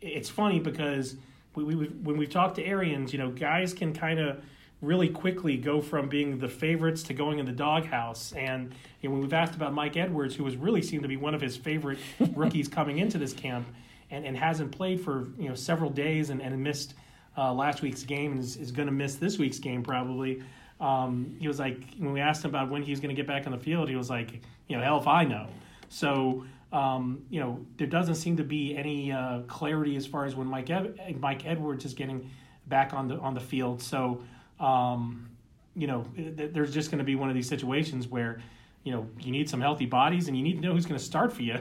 it's 0.00 0.28
funny 0.28 0.60
because 0.60 1.16
we, 1.54 1.64
we 1.64 1.86
when 1.86 2.16
we've 2.16 2.30
talked 2.30 2.56
to 2.56 2.64
Arians, 2.64 3.12
you 3.12 3.18
know, 3.18 3.30
guys 3.30 3.74
can 3.74 3.92
kind 3.92 4.18
of 4.18 4.42
really 4.80 5.08
quickly 5.08 5.56
go 5.56 5.80
from 5.80 6.08
being 6.08 6.38
the 6.38 6.48
favorites 6.48 7.02
to 7.04 7.14
going 7.14 7.38
in 7.38 7.46
the 7.46 7.52
doghouse. 7.52 8.32
And 8.32 8.72
you 9.00 9.08
know, 9.08 9.14
when 9.14 9.22
we've 9.22 9.32
asked 9.32 9.54
about 9.54 9.74
Mike 9.74 9.96
Edwards, 9.96 10.34
who 10.36 10.44
has 10.44 10.56
really 10.56 10.82
seemed 10.82 11.02
to 11.02 11.08
be 11.08 11.16
one 11.16 11.34
of 11.34 11.40
his 11.40 11.56
favorite 11.56 11.98
rookies 12.34 12.68
coming 12.68 12.98
into 12.98 13.18
this 13.18 13.32
camp, 13.32 13.66
and, 14.10 14.24
and 14.24 14.36
hasn't 14.36 14.72
played 14.72 15.00
for 15.00 15.28
you 15.38 15.48
know 15.48 15.54
several 15.54 15.90
days 15.90 16.30
and, 16.30 16.40
and 16.40 16.62
missed 16.62 16.94
uh, 17.36 17.52
last 17.52 17.82
week's 17.82 18.02
game 18.02 18.32
and 18.32 18.40
is, 18.40 18.56
is 18.56 18.72
going 18.72 18.86
to 18.86 18.92
miss 18.92 19.16
this 19.16 19.38
week's 19.38 19.58
game 19.58 19.82
probably. 19.82 20.42
Um, 20.80 21.36
he 21.40 21.48
was 21.48 21.58
like 21.58 21.82
when 21.98 22.12
we 22.12 22.20
asked 22.20 22.44
him 22.44 22.50
about 22.50 22.70
when 22.70 22.82
he 22.82 22.90
was 22.90 23.00
going 23.00 23.14
to 23.14 23.20
get 23.20 23.26
back 23.26 23.46
on 23.46 23.52
the 23.52 23.58
field, 23.58 23.88
he 23.88 23.96
was 23.96 24.08
like, 24.08 24.40
you 24.68 24.76
know, 24.76 24.82
hell 24.82 24.98
if 24.98 25.06
I 25.06 25.24
know. 25.24 25.48
So 25.88 26.44
um, 26.72 27.22
you 27.30 27.40
know, 27.40 27.64
there 27.78 27.86
doesn't 27.86 28.16
seem 28.16 28.36
to 28.36 28.44
be 28.44 28.76
any 28.76 29.10
uh, 29.10 29.40
clarity 29.42 29.96
as 29.96 30.06
far 30.06 30.26
as 30.26 30.36
when 30.36 30.46
Mike 30.46 30.70
Ev- 30.70 30.98
Mike 31.18 31.46
Edwards 31.46 31.84
is 31.84 31.94
getting 31.94 32.30
back 32.66 32.92
on 32.92 33.08
the 33.08 33.18
on 33.18 33.34
the 33.34 33.40
field. 33.40 33.82
So 33.82 34.22
um, 34.60 35.28
you 35.74 35.86
know, 35.86 36.04
th- 36.16 36.50
there's 36.52 36.72
just 36.74 36.90
going 36.90 36.98
to 36.98 37.04
be 37.04 37.14
one 37.14 37.28
of 37.28 37.34
these 37.34 37.48
situations 37.48 38.08
where 38.08 38.40
you 38.84 38.92
know 38.92 39.06
you 39.20 39.30
need 39.32 39.48
some 39.48 39.60
healthy 39.60 39.86
bodies 39.86 40.28
and 40.28 40.36
you 40.36 40.42
need 40.42 40.54
to 40.54 40.60
know 40.60 40.72
who's 40.72 40.86
going 40.86 40.98
to 40.98 41.04
start 41.04 41.32
for 41.32 41.42
you 41.42 41.58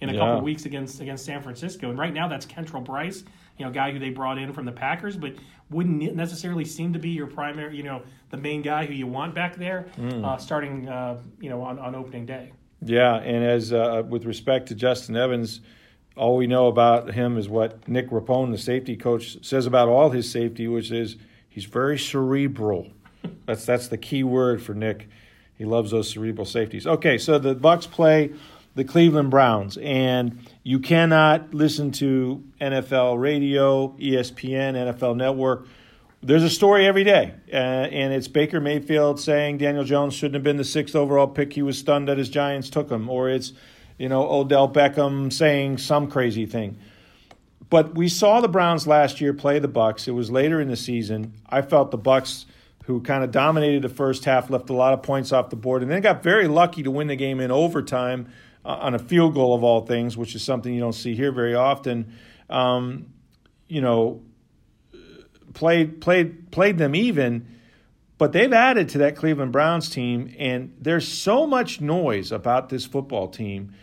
in 0.00 0.08
a 0.08 0.12
Yeah. 0.12 0.18
couple 0.20 0.38
of 0.38 0.42
weeks 0.44 0.64
against 0.64 1.00
against 1.00 1.24
San 1.24 1.42
Francisco. 1.42 1.90
And 1.90 1.98
right 1.98 2.14
now, 2.14 2.28
that's 2.28 2.46
Kentrell 2.46 2.84
Brice, 2.84 3.24
you 3.58 3.64
know, 3.64 3.70
guy 3.72 3.90
who 3.92 3.98
they 3.98 4.10
brought 4.10 4.38
in 4.38 4.52
from 4.52 4.64
the 4.64 4.72
Packers, 4.72 5.16
but 5.16 5.34
wouldn't 5.70 6.14
necessarily 6.14 6.64
seem 6.64 6.92
to 6.94 6.98
be 6.98 7.10
your 7.10 7.26
primary, 7.26 7.76
you 7.76 7.82
know, 7.82 8.02
the 8.30 8.36
main 8.38 8.62
guy 8.62 8.86
who 8.86 8.94
you 8.94 9.06
want 9.06 9.34
back 9.34 9.56
there, 9.56 9.86
uh, 10.24 10.36
starting, 10.38 10.88
uh, 10.88 11.20
you 11.40 11.50
know, 11.50 11.60
on, 11.60 11.78
on 11.78 11.94
opening 11.94 12.24
day. 12.24 12.52
Yeah, 12.80 13.16
and 13.16 13.44
as 13.44 13.72
uh, 13.72 14.02
with 14.08 14.24
respect 14.24 14.68
to 14.68 14.74
Justin 14.74 15.14
Evans, 15.16 15.60
all 16.16 16.36
we 16.36 16.46
know 16.46 16.68
about 16.68 17.12
him 17.12 17.36
is 17.36 17.48
what 17.50 17.86
Nick 17.86 18.08
Rapone, 18.10 18.50
the 18.50 18.56
safety 18.58 18.96
coach, 18.96 19.44
says 19.44 19.66
about 19.66 19.88
all 19.88 20.08
his 20.10 20.30
safety, 20.30 20.68
which 20.68 20.90
is 20.90 21.16
he's 21.58 21.64
very 21.64 21.98
cerebral. 21.98 22.86
That's 23.44 23.66
that's 23.66 23.88
the 23.88 23.98
key 23.98 24.22
word 24.22 24.62
for 24.62 24.74
Nick. 24.74 25.08
He 25.56 25.64
loves 25.64 25.90
those 25.90 26.08
cerebral 26.08 26.44
safeties. 26.44 26.86
Okay, 26.86 27.18
so 27.18 27.36
the 27.36 27.56
Bucks 27.56 27.84
play 27.84 28.32
the 28.76 28.84
Cleveland 28.84 29.32
Browns, 29.32 29.76
and 29.78 30.38
you 30.62 30.78
cannot 30.78 31.52
listen 31.52 31.90
to 31.92 32.44
NFL 32.60 33.20
radio, 33.20 33.88
ESPN, 33.98 34.74
NFL 34.74 35.16
Network. 35.16 35.66
There's 36.22 36.44
a 36.44 36.50
story 36.50 36.86
every 36.86 37.02
day, 37.02 37.34
uh, 37.52 37.56
and 37.56 38.12
it's 38.12 38.28
Baker 38.28 38.60
Mayfield 38.60 39.18
saying 39.18 39.58
Daniel 39.58 39.82
Jones 39.82 40.14
shouldn't 40.14 40.34
have 40.34 40.44
been 40.44 40.58
the 40.58 40.64
sixth 40.64 40.94
overall 40.94 41.26
pick. 41.26 41.54
He 41.54 41.62
was 41.62 41.76
stunned 41.76 42.06
that 42.06 42.18
his 42.18 42.28
Giants 42.28 42.70
took 42.70 42.88
him, 42.88 43.10
or 43.10 43.28
it's 43.28 43.52
you 43.98 44.08
know 44.08 44.30
Odell 44.30 44.72
Beckham 44.72 45.32
saying 45.32 45.78
some 45.78 46.08
crazy 46.08 46.46
thing. 46.46 46.78
But 47.70 47.94
we 47.94 48.08
saw 48.08 48.40
the 48.40 48.48
Browns 48.48 48.86
last 48.86 49.20
year 49.20 49.34
play 49.34 49.58
the 49.58 49.68
Bucks. 49.68 50.08
It 50.08 50.12
was 50.12 50.30
later 50.30 50.60
in 50.60 50.68
the 50.68 50.76
season. 50.76 51.34
I 51.48 51.62
felt 51.62 51.90
the 51.90 51.98
Bucks, 51.98 52.46
who 52.84 53.02
kind 53.02 53.22
of 53.22 53.30
dominated 53.30 53.82
the 53.82 53.88
first 53.90 54.24
half, 54.24 54.48
left 54.48 54.70
a 54.70 54.74
lot 54.74 54.94
of 54.94 55.02
points 55.02 55.32
off 55.32 55.50
the 55.50 55.56
board, 55.56 55.82
and 55.82 55.90
then 55.90 56.00
got 56.00 56.22
very 56.22 56.48
lucky 56.48 56.82
to 56.82 56.90
win 56.90 57.08
the 57.08 57.16
game 57.16 57.40
in 57.40 57.50
overtime 57.50 58.28
uh, 58.64 58.68
on 58.68 58.94
a 58.94 58.98
field 58.98 59.34
goal 59.34 59.54
of 59.54 59.62
all 59.62 59.84
things, 59.84 60.16
which 60.16 60.34
is 60.34 60.42
something 60.42 60.72
you 60.72 60.80
don't 60.80 60.94
see 60.94 61.14
here 61.14 61.32
very 61.32 61.54
often. 61.54 62.14
Um, 62.48 63.12
you 63.66 63.82
know, 63.82 64.22
played 65.52 66.00
played 66.00 66.50
played 66.50 66.78
them 66.78 66.94
even, 66.94 67.58
but 68.16 68.32
they've 68.32 68.52
added 68.52 68.88
to 68.90 68.98
that 68.98 69.16
Cleveland 69.16 69.52
Browns 69.52 69.90
team, 69.90 70.34
and 70.38 70.74
there's 70.80 71.06
so 71.06 71.46
much 71.46 71.80
noise 71.82 72.32
about 72.32 72.70
this 72.70 72.86
football 72.86 73.28
team 73.28 73.74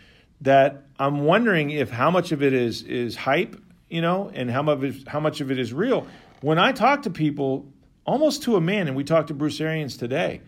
that 0.41 0.83
I'm 0.97 1.21
wondering 1.21 1.69
if 1.69 1.89
how 1.89 2.09
much 2.09 2.31
of 2.31 2.41
it 2.41 2.53
is 2.53 2.81
is 2.81 3.15
hype, 3.15 3.61
you 3.95 4.01
know, 4.01 4.29
and 4.33 4.51
how 4.51 4.61
much 4.61 4.77
of 4.77 4.83
it, 4.83 5.07
how 5.07 5.19
much 5.19 5.41
of 5.41 5.49
it 5.49 5.57
is 5.57 5.73
real. 5.73 6.05
When 6.41 6.59
I 6.59 6.71
talk 6.73 7.03
to 7.03 7.09
people, 7.09 7.65
almost 8.05 8.43
to 8.43 8.55
a 8.55 8.61
man. 8.61 8.87
And 8.87 8.95
we 8.95 9.03
talked 9.03 9.29
to 9.29 9.33
Bruce 9.33 9.59
Arians 9.59 9.97
today. 9.97 10.41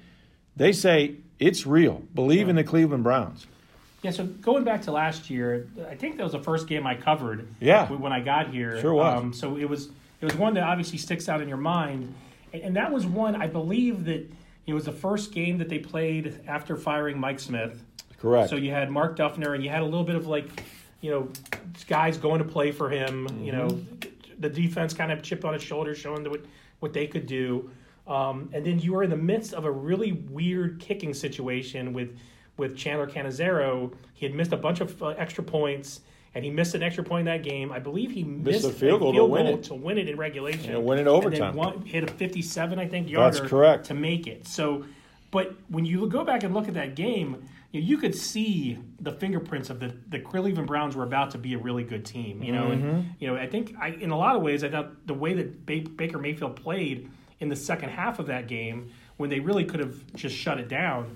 They 0.55 0.71
say 0.71 1.15
it's 1.39 1.65
real. 1.65 2.03
Believe 2.13 2.47
yeah. 2.47 2.51
in 2.51 2.55
the 2.55 2.63
Cleveland 2.63 3.03
Browns. 3.03 3.45
Yeah, 4.03 4.11
so 4.11 4.25
going 4.25 4.63
back 4.63 4.83
to 4.83 4.91
last 4.91 5.29
year, 5.29 5.67
I 5.89 5.95
think 5.95 6.17
that 6.17 6.23
was 6.23 6.33
the 6.33 6.41
first 6.43 6.67
game 6.67 6.85
I 6.85 6.95
covered. 6.95 7.47
Yeah. 7.59 7.87
when 7.87 8.13
I 8.13 8.19
got 8.19 8.53
here. 8.53 8.79
Sure 8.79 8.93
was. 8.93 9.19
Um, 9.19 9.33
so 9.33 9.57
it 9.57 9.67
was 9.67 9.89
it 10.21 10.25
was 10.25 10.35
one 10.35 10.53
that 10.53 10.63
obviously 10.63 10.97
sticks 10.97 11.27
out 11.29 11.41
in 11.41 11.47
your 11.47 11.57
mind, 11.57 12.13
and, 12.53 12.63
and 12.63 12.75
that 12.75 12.91
was 12.91 13.05
one 13.05 13.35
I 13.35 13.47
believe 13.47 14.05
that 14.05 14.31
it 14.65 14.73
was 14.73 14.85
the 14.85 14.91
first 14.91 15.31
game 15.31 15.57
that 15.59 15.69
they 15.69 15.79
played 15.79 16.41
after 16.47 16.75
firing 16.75 17.19
Mike 17.19 17.39
Smith. 17.39 17.83
Correct. 18.19 18.49
So 18.49 18.55
you 18.55 18.71
had 18.71 18.89
Mark 18.89 19.17
Duffner, 19.17 19.53
and 19.53 19.63
you 19.63 19.69
had 19.69 19.81
a 19.81 19.85
little 19.85 20.03
bit 20.03 20.15
of 20.15 20.27
like, 20.27 20.47
you 21.01 21.11
know, 21.11 21.29
guys 21.87 22.17
going 22.17 22.39
to 22.39 22.47
play 22.47 22.71
for 22.71 22.89
him. 22.89 23.27
Mm-hmm. 23.27 23.43
You 23.43 23.51
know, 23.51 23.79
the 24.39 24.49
defense 24.49 24.93
kind 24.93 25.11
of 25.11 25.21
chipped 25.21 25.45
on 25.45 25.53
his 25.53 25.63
shoulder, 25.63 25.95
showing 25.95 26.29
what 26.29 26.41
what 26.79 26.93
they 26.93 27.07
could 27.07 27.25
do. 27.25 27.69
Um, 28.07 28.49
and 28.53 28.65
then 28.65 28.79
you 28.79 28.93
were 28.93 29.03
in 29.03 29.09
the 29.09 29.17
midst 29.17 29.53
of 29.53 29.65
a 29.65 29.71
really 29.71 30.13
weird 30.13 30.79
kicking 30.79 31.13
situation 31.13 31.93
with 31.93 32.17
with 32.57 32.75
Chandler 32.77 33.07
Catanzaro. 33.07 33.91
He 34.13 34.25
had 34.25 34.35
missed 34.35 34.53
a 34.53 34.57
bunch 34.57 34.81
of 34.81 35.01
uh, 35.03 35.07
extra 35.09 35.43
points, 35.43 36.01
and 36.33 36.43
he 36.43 36.49
missed 36.49 36.73
an 36.73 36.83
extra 36.83 37.03
point 37.03 37.27
in 37.27 37.33
that 37.33 37.43
game. 37.43 37.71
I 37.71 37.79
believe 37.79 38.11
he 38.11 38.23
missed, 38.23 38.63
missed 38.63 38.75
a 38.75 38.79
field, 38.79 39.01
goal, 39.01 39.13
field 39.13 39.29
goal, 39.29 39.37
to, 39.37 39.53
win 39.53 39.61
to 39.63 39.73
win 39.75 39.97
it 39.97 40.09
in 40.09 40.17
regulation. 40.17 40.73
And 40.73 40.85
win 40.85 40.99
it 40.99 41.07
overtime. 41.07 41.55
Then 41.55 41.81
hit 41.81 42.03
a 42.03 42.07
57, 42.07 42.79
I 42.79 42.87
think, 42.87 43.09
yarder 43.09 43.37
That's 43.37 43.49
correct. 43.49 43.85
to 43.87 43.93
make 43.93 44.27
it. 44.27 44.47
So, 44.47 44.85
but 45.31 45.53
when 45.69 45.85
you 45.85 46.07
go 46.07 46.23
back 46.23 46.43
and 46.43 46.53
look 46.53 46.67
at 46.67 46.73
that 46.75 46.95
game, 46.95 47.45
you, 47.77 47.81
know, 47.81 47.87
you 47.87 47.97
could 47.97 48.15
see 48.15 48.79
the 48.99 49.11
fingerprints 49.11 49.69
of 49.69 49.79
the 49.79 49.93
the 50.09 50.19
Cleveland 50.19 50.67
Browns 50.67 50.95
were 50.95 51.03
about 51.03 51.31
to 51.31 51.37
be 51.37 51.53
a 51.53 51.57
really 51.57 51.83
good 51.83 52.05
team. 52.05 52.43
You 52.43 52.51
know, 52.51 52.65
mm-hmm. 52.67 52.87
and 52.87 53.15
you 53.19 53.27
know, 53.27 53.35
I 53.35 53.47
think 53.47 53.75
I, 53.79 53.89
in 53.89 54.11
a 54.11 54.17
lot 54.17 54.35
of 54.35 54.41
ways, 54.41 54.63
I 54.63 54.69
thought 54.69 55.07
the 55.07 55.13
way 55.13 55.33
that 55.33 55.65
Baker 55.65 56.17
Mayfield 56.17 56.55
played 56.55 57.09
in 57.39 57.49
the 57.49 57.55
second 57.55 57.89
half 57.89 58.19
of 58.19 58.27
that 58.27 58.47
game, 58.47 58.91
when 59.17 59.29
they 59.29 59.39
really 59.39 59.65
could 59.65 59.79
have 59.79 60.13
just 60.15 60.35
shut 60.35 60.59
it 60.59 60.67
down 60.67 61.15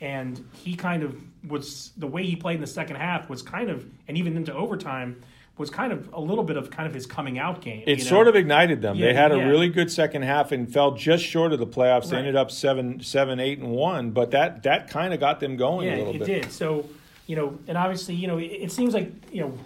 and 0.00 0.44
he 0.52 0.74
kind 0.74 1.04
of 1.04 1.16
was 1.48 1.92
the 1.96 2.06
way 2.06 2.24
he 2.24 2.34
played 2.34 2.56
in 2.56 2.60
the 2.60 2.66
second 2.66 2.96
half 2.96 3.30
was 3.30 3.40
kind 3.40 3.70
of 3.70 3.86
and 4.08 4.18
even 4.18 4.36
into 4.36 4.52
overtime 4.52 5.22
was 5.58 5.70
kind 5.70 5.92
of 5.92 6.12
a 6.12 6.20
little 6.20 6.44
bit 6.44 6.56
of 6.56 6.70
kind 6.70 6.88
of 6.88 6.94
his 6.94 7.06
coming 7.06 7.38
out 7.38 7.60
game. 7.60 7.82
It 7.86 7.98
you 7.98 8.04
know? 8.04 8.10
sort 8.10 8.28
of 8.28 8.36
ignited 8.36 8.80
them. 8.80 8.96
Yeah, 8.96 9.06
they 9.06 9.14
had 9.14 9.32
a 9.32 9.36
yeah. 9.36 9.44
really 9.44 9.68
good 9.68 9.90
second 9.90 10.22
half 10.22 10.50
and 10.50 10.72
fell 10.72 10.92
just 10.92 11.24
short 11.24 11.52
of 11.52 11.58
the 11.58 11.66
playoffs. 11.66 12.08
They 12.08 12.16
right. 12.16 12.20
ended 12.20 12.36
up 12.36 12.50
seven, 12.50 13.00
seven, 13.00 13.38
eight, 13.38 13.58
and 13.58 13.70
one. 13.70 14.12
But 14.12 14.30
that 14.30 14.62
that 14.62 14.88
kind 14.88 15.12
of 15.12 15.20
got 15.20 15.40
them 15.40 15.56
going 15.56 15.86
yeah, 15.88 15.96
a 15.96 15.98
little 15.98 16.14
it 16.14 16.18
bit. 16.26 16.42
did. 16.42 16.52
So 16.52 16.88
you 17.26 17.36
know, 17.36 17.58
and 17.66 17.76
obviously, 17.76 18.14
you 18.14 18.26
know, 18.26 18.38
it, 18.38 18.44
it, 18.44 18.72
seems 18.72 18.94
like 18.94 19.10
you 19.32 19.42
know 19.42 19.58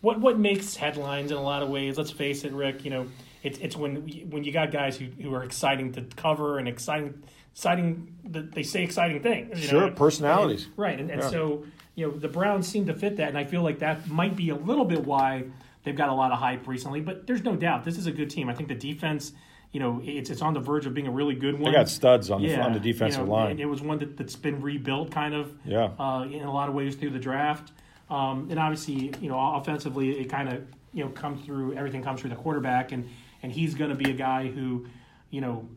what 0.00 0.20
what 0.20 0.38
makes 0.38 0.76
headlines 0.76 1.30
in 1.30 1.36
a 1.36 1.42
lot 1.42 1.62
of 1.62 1.68
ways. 1.68 1.96
Let's 1.96 2.10
face 2.10 2.44
it, 2.44 2.52
Rick. 2.52 2.84
You 2.84 2.90
know, 2.90 3.06
it's 3.42 3.58
it's 3.58 3.76
when 3.76 4.08
when 4.30 4.44
you 4.44 4.52
got 4.52 4.70
guys 4.70 4.96
who 4.96 5.06
who 5.20 5.34
are 5.34 5.44
exciting 5.44 5.92
to 5.92 6.02
cover 6.16 6.58
and 6.58 6.68
exciting 6.68 7.22
exciting 7.52 8.14
they 8.24 8.62
say 8.62 8.82
exciting 8.84 9.22
things. 9.22 9.58
sure, 9.60 9.88
know? 9.88 9.90
personalities. 9.90 10.66
And, 10.66 10.78
right, 10.78 11.00
and, 11.00 11.10
and 11.10 11.22
yeah. 11.22 11.30
so 11.30 11.64
you 11.98 12.06
know 12.06 12.12
the 12.16 12.28
Browns 12.28 12.68
seem 12.68 12.86
to 12.86 12.94
fit 12.94 13.16
that, 13.16 13.28
and 13.28 13.36
I 13.36 13.42
feel 13.42 13.62
like 13.62 13.80
that 13.80 14.06
might 14.08 14.36
be 14.36 14.50
a 14.50 14.54
little 14.54 14.84
bit 14.84 15.04
why 15.04 15.46
they've 15.82 15.96
got 15.96 16.08
a 16.08 16.14
lot 16.14 16.30
of 16.30 16.38
hype 16.38 16.68
recently. 16.68 17.00
But 17.00 17.26
there's 17.26 17.42
no 17.42 17.56
doubt 17.56 17.84
this 17.84 17.98
is 17.98 18.06
a 18.06 18.12
good 18.12 18.30
team. 18.30 18.48
I 18.48 18.54
think 18.54 18.68
the 18.68 18.76
defense. 18.76 19.32
You 19.72 19.80
know, 19.80 20.00
it's 20.02 20.30
it's 20.30 20.40
on 20.40 20.54
the 20.54 20.60
verge 20.60 20.86
of 20.86 20.94
being 20.94 21.08
a 21.08 21.10
really 21.10 21.34
good 21.34 21.58
one. 21.58 21.70
They 21.70 21.76
got 21.76 21.90
studs 21.90 22.30
on 22.30 22.40
yeah, 22.40 22.56
the 22.56 22.62
on 22.62 22.72
the 22.72 22.80
defensive 22.80 23.20
you 23.20 23.26
know, 23.26 23.32
line. 23.32 23.58
It 23.58 23.66
was 23.66 23.82
one 23.82 23.98
that, 23.98 24.16
that's 24.16 24.34
been 24.34 24.62
rebuilt, 24.62 25.10
kind 25.10 25.34
of. 25.34 25.52
Yeah. 25.62 25.90
Uh, 25.98 26.22
in 26.22 26.42
a 26.42 26.50
lot 26.50 26.70
of 26.70 26.74
ways 26.74 26.94
through 26.94 27.10
the 27.10 27.18
draft, 27.18 27.72
um, 28.08 28.46
and 28.48 28.58
obviously, 28.58 29.12
you 29.20 29.28
know, 29.28 29.38
offensively, 29.56 30.20
it 30.20 30.30
kind 30.30 30.48
of 30.48 30.62
you 30.94 31.04
know 31.04 31.10
comes 31.10 31.44
through. 31.44 31.74
Everything 31.74 32.02
comes 32.02 32.20
through 32.22 32.30
the 32.30 32.36
quarterback, 32.36 32.92
and 32.92 33.10
and 33.42 33.52
he's 33.52 33.74
going 33.74 33.90
to 33.90 33.96
be 33.96 34.10
a 34.10 34.14
guy 34.14 34.46
who, 34.46 34.86
you 35.28 35.42
know, 35.42 35.68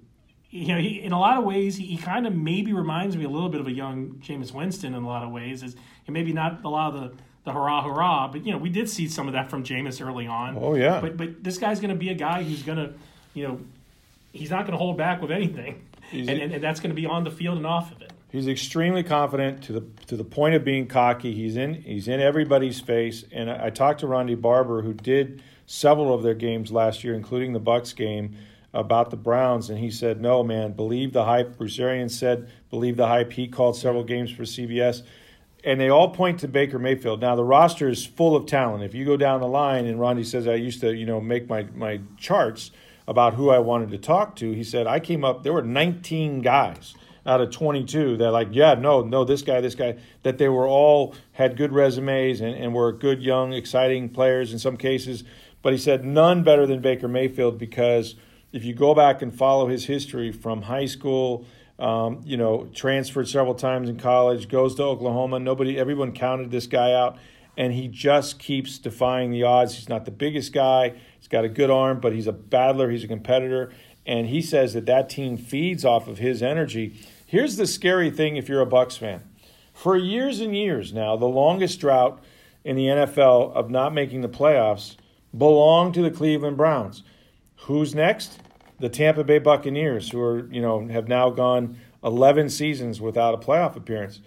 you 0.51 0.67
know, 0.67 0.77
he, 0.77 1.01
in 1.01 1.13
a 1.13 1.19
lot 1.19 1.37
of 1.37 1.45
ways, 1.45 1.77
he, 1.77 1.85
he 1.85 1.97
kind 1.97 2.27
of 2.27 2.35
maybe 2.35 2.73
reminds 2.73 3.15
me 3.15 3.23
a 3.23 3.29
little 3.29 3.49
bit 3.49 3.61
of 3.61 3.67
a 3.67 3.71
young 3.71 4.21
Jameis 4.21 4.53
Winston 4.53 4.93
in 4.93 5.01
a 5.01 5.07
lot 5.07 5.23
of 5.23 5.31
ways. 5.31 5.63
Is 5.63 5.75
maybe 6.07 6.33
not 6.33 6.63
a 6.63 6.69
lot 6.69 6.93
of 6.93 7.01
the 7.01 7.17
the 7.45 7.53
hurrah 7.53 7.81
hurrah, 7.81 8.27
but 8.27 8.45
you 8.45 8.51
know, 8.51 8.57
we 8.57 8.69
did 8.69 8.89
see 8.89 9.07
some 9.07 9.27
of 9.27 9.33
that 9.33 9.49
from 9.49 9.63
Jameis 9.63 10.05
early 10.05 10.27
on. 10.27 10.57
Oh 10.59 10.75
yeah. 10.75 10.99
But 10.99 11.17
but 11.17 11.43
this 11.43 11.57
guy's 11.57 11.79
going 11.79 11.89
to 11.89 11.95
be 11.95 12.09
a 12.09 12.15
guy 12.15 12.43
who's 12.43 12.63
going 12.63 12.77
to, 12.77 12.93
you 13.33 13.47
know, 13.47 13.59
he's 14.33 14.51
not 14.51 14.61
going 14.61 14.73
to 14.73 14.77
hold 14.77 14.97
back 14.97 15.21
with 15.21 15.31
anything, 15.31 15.81
and, 16.11 16.29
and, 16.29 16.53
and 16.53 16.63
that's 16.63 16.81
going 16.81 16.91
to 16.91 17.01
be 17.01 17.07
on 17.07 17.23
the 17.23 17.31
field 17.31 17.57
and 17.57 17.65
off 17.65 17.91
of 17.91 18.01
it. 18.01 18.11
He's 18.31 18.47
extremely 18.47 19.03
confident 19.03 19.63
to 19.63 19.73
the 19.73 19.83
to 20.07 20.15
the 20.15 20.23
point 20.23 20.55
of 20.55 20.63
being 20.63 20.87
cocky. 20.87 21.33
He's 21.33 21.55
in 21.55 21.75
he's 21.75 22.07
in 22.07 22.19
everybody's 22.19 22.79
face. 22.79 23.25
And 23.31 23.49
I, 23.49 23.67
I 23.67 23.69
talked 23.69 24.01
to 24.01 24.07
Ronde 24.07 24.41
Barber, 24.41 24.81
who 24.81 24.93
did 24.93 25.41
several 25.65 26.13
of 26.13 26.23
their 26.23 26.33
games 26.33 26.71
last 26.71 27.03
year, 27.03 27.13
including 27.13 27.53
the 27.53 27.59
Bucks 27.59 27.93
game 27.93 28.37
about 28.73 29.09
the 29.09 29.17
Browns, 29.17 29.69
and 29.69 29.79
he 29.79 29.91
said, 29.91 30.21
"No, 30.21 30.43
man, 30.43 30.71
believe 30.73 31.13
the 31.13 31.25
hype." 31.25 31.57
Bruce 31.57 31.79
Arians 31.79 32.17
said, 32.17 32.47
"Believe 32.69 32.97
the 32.97 33.07
hype." 33.07 33.33
He 33.33 33.47
called 33.47 33.75
several 33.75 34.03
games 34.03 34.31
for 34.31 34.43
CBS, 34.43 35.03
and 35.63 35.79
they 35.79 35.89
all 35.89 36.09
point 36.09 36.39
to 36.39 36.47
Baker 36.47 36.79
Mayfield. 36.79 37.21
Now 37.21 37.35
the 37.35 37.43
roster 37.43 37.89
is 37.89 38.05
full 38.05 38.35
of 38.35 38.45
talent. 38.45 38.83
If 38.83 38.95
you 38.95 39.05
go 39.05 39.17
down 39.17 39.41
the 39.41 39.47
line, 39.47 39.85
and 39.85 39.99
Ronde 39.99 40.25
says, 40.25 40.47
"I 40.47 40.55
used 40.55 40.81
to, 40.81 40.93
you 40.93 41.05
know, 41.05 41.19
make 41.19 41.49
my 41.49 41.67
my 41.75 41.99
charts 42.17 42.71
about 43.07 43.33
who 43.33 43.49
I 43.49 43.59
wanted 43.59 43.91
to 43.91 43.97
talk 43.97 44.35
to," 44.37 44.51
he 44.53 44.63
said, 44.63 44.87
"I 44.87 44.99
came 44.99 45.25
up. 45.25 45.43
There 45.43 45.53
were 45.53 45.61
19 45.61 46.41
guys." 46.41 46.95
out 47.25 47.39
of 47.39 47.51
22 47.51 48.17
that 48.17 48.31
like 48.31 48.47
yeah 48.51 48.73
no 48.73 49.01
no 49.01 49.23
this 49.23 49.43
guy 49.43 49.61
this 49.61 49.75
guy 49.75 49.95
that 50.23 50.37
they 50.37 50.49
were 50.49 50.67
all 50.67 51.13
had 51.33 51.55
good 51.55 51.71
resumes 51.71 52.41
and, 52.41 52.55
and 52.55 52.73
were 52.73 52.91
good 52.91 53.21
young 53.21 53.53
exciting 53.53 54.09
players 54.09 54.51
in 54.51 54.57
some 54.57 54.75
cases 54.75 55.23
but 55.61 55.71
he 55.71 55.77
said 55.77 56.03
none 56.03 56.43
better 56.43 56.65
than 56.65 56.81
baker 56.81 57.07
mayfield 57.07 57.59
because 57.59 58.15
if 58.51 58.63
you 58.65 58.73
go 58.73 58.93
back 58.93 59.21
and 59.21 59.33
follow 59.33 59.67
his 59.67 59.85
history 59.85 60.31
from 60.31 60.63
high 60.63 60.85
school, 60.85 61.45
um, 61.79 62.21
you 62.23 62.37
know, 62.37 62.69
transferred 62.73 63.27
several 63.27 63.55
times 63.55 63.89
in 63.89 63.97
college, 63.97 64.47
goes 64.47 64.75
to 64.75 64.83
Oklahoma. 64.83 65.39
Nobody, 65.39 65.79
everyone 65.79 66.11
counted 66.11 66.51
this 66.51 66.67
guy 66.67 66.93
out, 66.93 67.17
and 67.57 67.73
he 67.73 67.87
just 67.87 68.39
keeps 68.39 68.77
defying 68.77 69.31
the 69.31 69.43
odds. 69.43 69.75
He's 69.75 69.89
not 69.89 70.05
the 70.05 70.11
biggest 70.11 70.53
guy. 70.53 70.93
He's 71.17 71.27
got 71.27 71.43
a 71.43 71.49
good 71.49 71.71
arm, 71.71 71.99
but 71.99 72.13
he's 72.13 72.27
a 72.27 72.33
battler. 72.33 72.91
He's 72.91 73.03
a 73.03 73.07
competitor, 73.07 73.73
and 74.05 74.27
he 74.27 74.41
says 74.41 74.73
that 74.73 74.85
that 74.85 75.09
team 75.09 75.37
feeds 75.37 75.83
off 75.83 76.07
of 76.07 76.19
his 76.19 76.43
energy. 76.43 76.95
Here's 77.25 77.55
the 77.55 77.65
scary 77.65 78.11
thing: 78.11 78.35
if 78.35 78.47
you're 78.47 78.61
a 78.61 78.65
Bucks 78.65 78.97
fan, 78.97 79.21
for 79.73 79.97
years 79.97 80.39
and 80.39 80.55
years 80.55 80.93
now, 80.93 81.15
the 81.15 81.25
longest 81.25 81.79
drought 81.79 82.21
in 82.63 82.75
the 82.75 82.85
NFL 82.85 83.53
of 83.53 83.71
not 83.71 83.93
making 83.93 84.21
the 84.21 84.29
playoffs 84.29 84.97
belonged 85.35 85.95
to 85.95 86.03
the 86.03 86.11
Cleveland 86.11 86.57
Browns. 86.57 87.01
Who's 87.61 87.93
next? 87.93 88.39
The 88.79 88.89
Tampa 88.89 89.23
Bay 89.23 89.39
Buccaneers, 89.39 90.09
who 90.09 90.21
are, 90.21 90.47
you 90.51 90.61
know, 90.61 90.87
have 90.87 91.07
now 91.07 91.29
gone 91.29 91.77
11 92.03 92.49
seasons 92.49 92.99
without 92.99 93.33
a 93.33 93.37
playoff 93.37 93.75
appearance. 93.75 94.21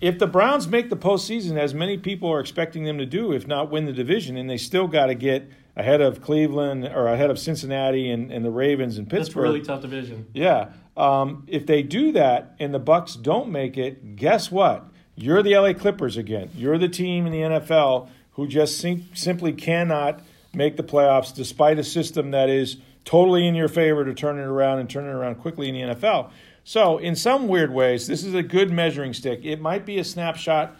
If 0.00 0.18
the 0.18 0.26
Browns 0.26 0.68
make 0.68 0.90
the 0.90 0.96
postseason, 0.96 1.58
as 1.58 1.74
many 1.74 1.98
people 1.98 2.30
are 2.30 2.40
expecting 2.40 2.84
them 2.84 2.98
to 2.98 3.06
do, 3.06 3.32
if 3.32 3.46
not 3.46 3.70
win 3.70 3.84
the 3.84 3.92
division, 3.92 4.36
and 4.36 4.48
they 4.48 4.56
still 4.56 4.86
got 4.86 5.06
to 5.06 5.14
get 5.14 5.50
ahead 5.76 6.00
of 6.00 6.20
Cleveland 6.20 6.84
or 6.86 7.06
ahead 7.06 7.30
of 7.30 7.38
Cincinnati 7.38 8.10
and, 8.10 8.32
and 8.32 8.44
the 8.44 8.50
Ravens 8.50 8.98
and 8.98 9.08
Pittsburgh. 9.08 9.26
That's 9.26 9.36
a 9.36 9.40
really 9.40 9.62
tough 9.62 9.82
division. 9.82 10.26
Yeah. 10.34 10.70
Um, 10.96 11.44
if 11.46 11.66
they 11.66 11.82
do 11.82 12.12
that 12.12 12.56
and 12.58 12.74
the 12.74 12.80
Bucks 12.80 13.14
don't 13.14 13.50
make 13.50 13.78
it, 13.78 14.16
guess 14.16 14.50
what? 14.50 14.84
You're 15.14 15.42
the 15.42 15.56
LA 15.56 15.72
Clippers 15.72 16.16
again. 16.16 16.50
You're 16.54 16.78
the 16.78 16.88
team 16.88 17.26
in 17.26 17.32
the 17.32 17.40
NFL 17.40 18.08
who 18.32 18.46
just 18.46 18.78
sim- 18.78 19.08
simply 19.14 19.52
cannot 19.52 20.20
make 20.54 20.76
the 20.76 20.82
playoffs 20.82 21.34
despite 21.34 21.78
a 21.78 21.84
system 21.84 22.30
that 22.32 22.48
is 22.48 22.78
totally 23.04 23.46
in 23.46 23.54
your 23.54 23.68
favor 23.68 24.04
to 24.04 24.14
turn 24.14 24.38
it 24.38 24.42
around 24.42 24.78
and 24.78 24.90
turn 24.90 25.04
it 25.04 25.12
around 25.12 25.36
quickly 25.36 25.68
in 25.68 25.74
the 25.74 25.94
NFL. 25.94 26.30
So, 26.64 26.98
in 26.98 27.16
some 27.16 27.48
weird 27.48 27.72
ways, 27.72 28.06
this 28.06 28.22
is 28.22 28.34
a 28.34 28.42
good 28.42 28.70
measuring 28.70 29.14
stick. 29.14 29.40
It 29.42 29.60
might 29.60 29.86
be 29.86 29.98
a 29.98 30.04
snapshot. 30.04 30.76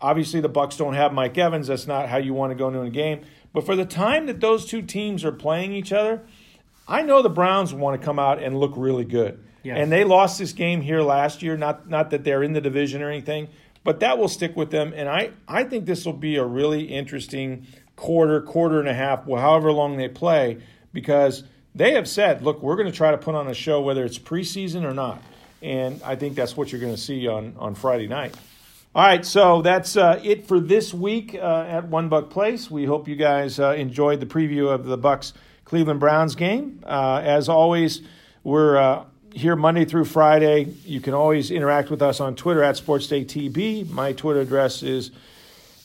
Obviously, 0.00 0.40
the 0.40 0.48
Bucks 0.48 0.76
don't 0.76 0.94
have 0.94 1.12
Mike 1.12 1.36
Evans. 1.36 1.66
That's 1.66 1.86
not 1.86 2.08
how 2.08 2.18
you 2.18 2.34
want 2.34 2.52
to 2.52 2.54
go 2.54 2.68
into 2.68 2.82
a 2.82 2.90
game. 2.90 3.22
But 3.52 3.66
for 3.66 3.74
the 3.74 3.84
time 3.84 4.26
that 4.26 4.40
those 4.40 4.64
two 4.64 4.82
teams 4.82 5.24
are 5.24 5.32
playing 5.32 5.72
each 5.72 5.92
other, 5.92 6.22
I 6.86 7.02
know 7.02 7.22
the 7.22 7.28
Browns 7.28 7.74
want 7.74 8.00
to 8.00 8.04
come 8.04 8.18
out 8.18 8.42
and 8.42 8.58
look 8.58 8.72
really 8.76 9.04
good. 9.04 9.42
Yes. 9.62 9.78
And 9.78 9.90
they 9.90 10.04
lost 10.04 10.38
this 10.38 10.52
game 10.52 10.80
here 10.80 11.02
last 11.02 11.42
year. 11.42 11.56
Not 11.56 11.88
not 11.88 12.10
that 12.10 12.24
they're 12.24 12.42
in 12.42 12.52
the 12.52 12.60
division 12.60 13.02
or 13.02 13.10
anything, 13.10 13.48
but 13.84 14.00
that 14.00 14.18
will 14.18 14.28
stick 14.28 14.56
with 14.56 14.70
them. 14.70 14.92
And 14.94 15.08
I, 15.08 15.30
I 15.46 15.64
think 15.64 15.86
this 15.86 16.04
will 16.04 16.12
be 16.12 16.36
a 16.36 16.44
really 16.44 16.84
interesting 16.84 17.66
quarter, 18.02 18.40
quarter 18.40 18.80
and 18.80 18.88
a 18.88 18.94
half, 18.94 19.28
however 19.28 19.70
long 19.70 19.96
they 19.96 20.08
play, 20.08 20.58
because 20.92 21.44
they 21.72 21.92
have 21.92 22.08
said, 22.08 22.42
look, 22.42 22.60
we're 22.60 22.74
going 22.74 22.90
to 22.90 22.96
try 22.96 23.12
to 23.12 23.16
put 23.16 23.36
on 23.36 23.46
a 23.46 23.54
show 23.54 23.80
whether 23.80 24.04
it's 24.04 24.18
preseason 24.18 24.82
or 24.82 24.92
not. 24.92 25.22
And 25.62 26.02
I 26.02 26.16
think 26.16 26.34
that's 26.34 26.56
what 26.56 26.72
you're 26.72 26.80
going 26.80 26.94
to 26.94 27.00
see 27.00 27.28
on, 27.28 27.54
on 27.60 27.76
Friday 27.76 28.08
night. 28.08 28.34
All 28.92 29.04
right, 29.04 29.24
so 29.24 29.62
that's 29.62 29.96
uh, 29.96 30.20
it 30.24 30.48
for 30.48 30.58
this 30.58 30.92
week 30.92 31.36
uh, 31.36 31.64
at 31.68 31.86
One 31.86 32.08
Buck 32.08 32.28
Place. 32.28 32.68
We 32.68 32.86
hope 32.86 33.06
you 33.06 33.14
guys 33.14 33.60
uh, 33.60 33.70
enjoyed 33.70 34.18
the 34.18 34.26
preview 34.26 34.68
of 34.68 34.84
the 34.84 34.96
Bucks 34.96 35.32
Cleveland 35.64 36.00
Browns 36.00 36.34
game. 36.34 36.82
Uh, 36.84 37.22
as 37.22 37.48
always, 37.48 38.02
we're 38.42 38.76
uh, 38.76 39.04
here 39.32 39.54
Monday 39.54 39.84
through 39.84 40.06
Friday. 40.06 40.74
You 40.84 41.00
can 41.00 41.14
always 41.14 41.52
interact 41.52 41.88
with 41.88 42.02
us 42.02 42.18
on 42.18 42.34
Twitter 42.34 42.64
at 42.64 42.74
SportsDayTB. 42.74 43.90
My 43.90 44.12
Twitter 44.12 44.40
address 44.40 44.82
is 44.82 45.12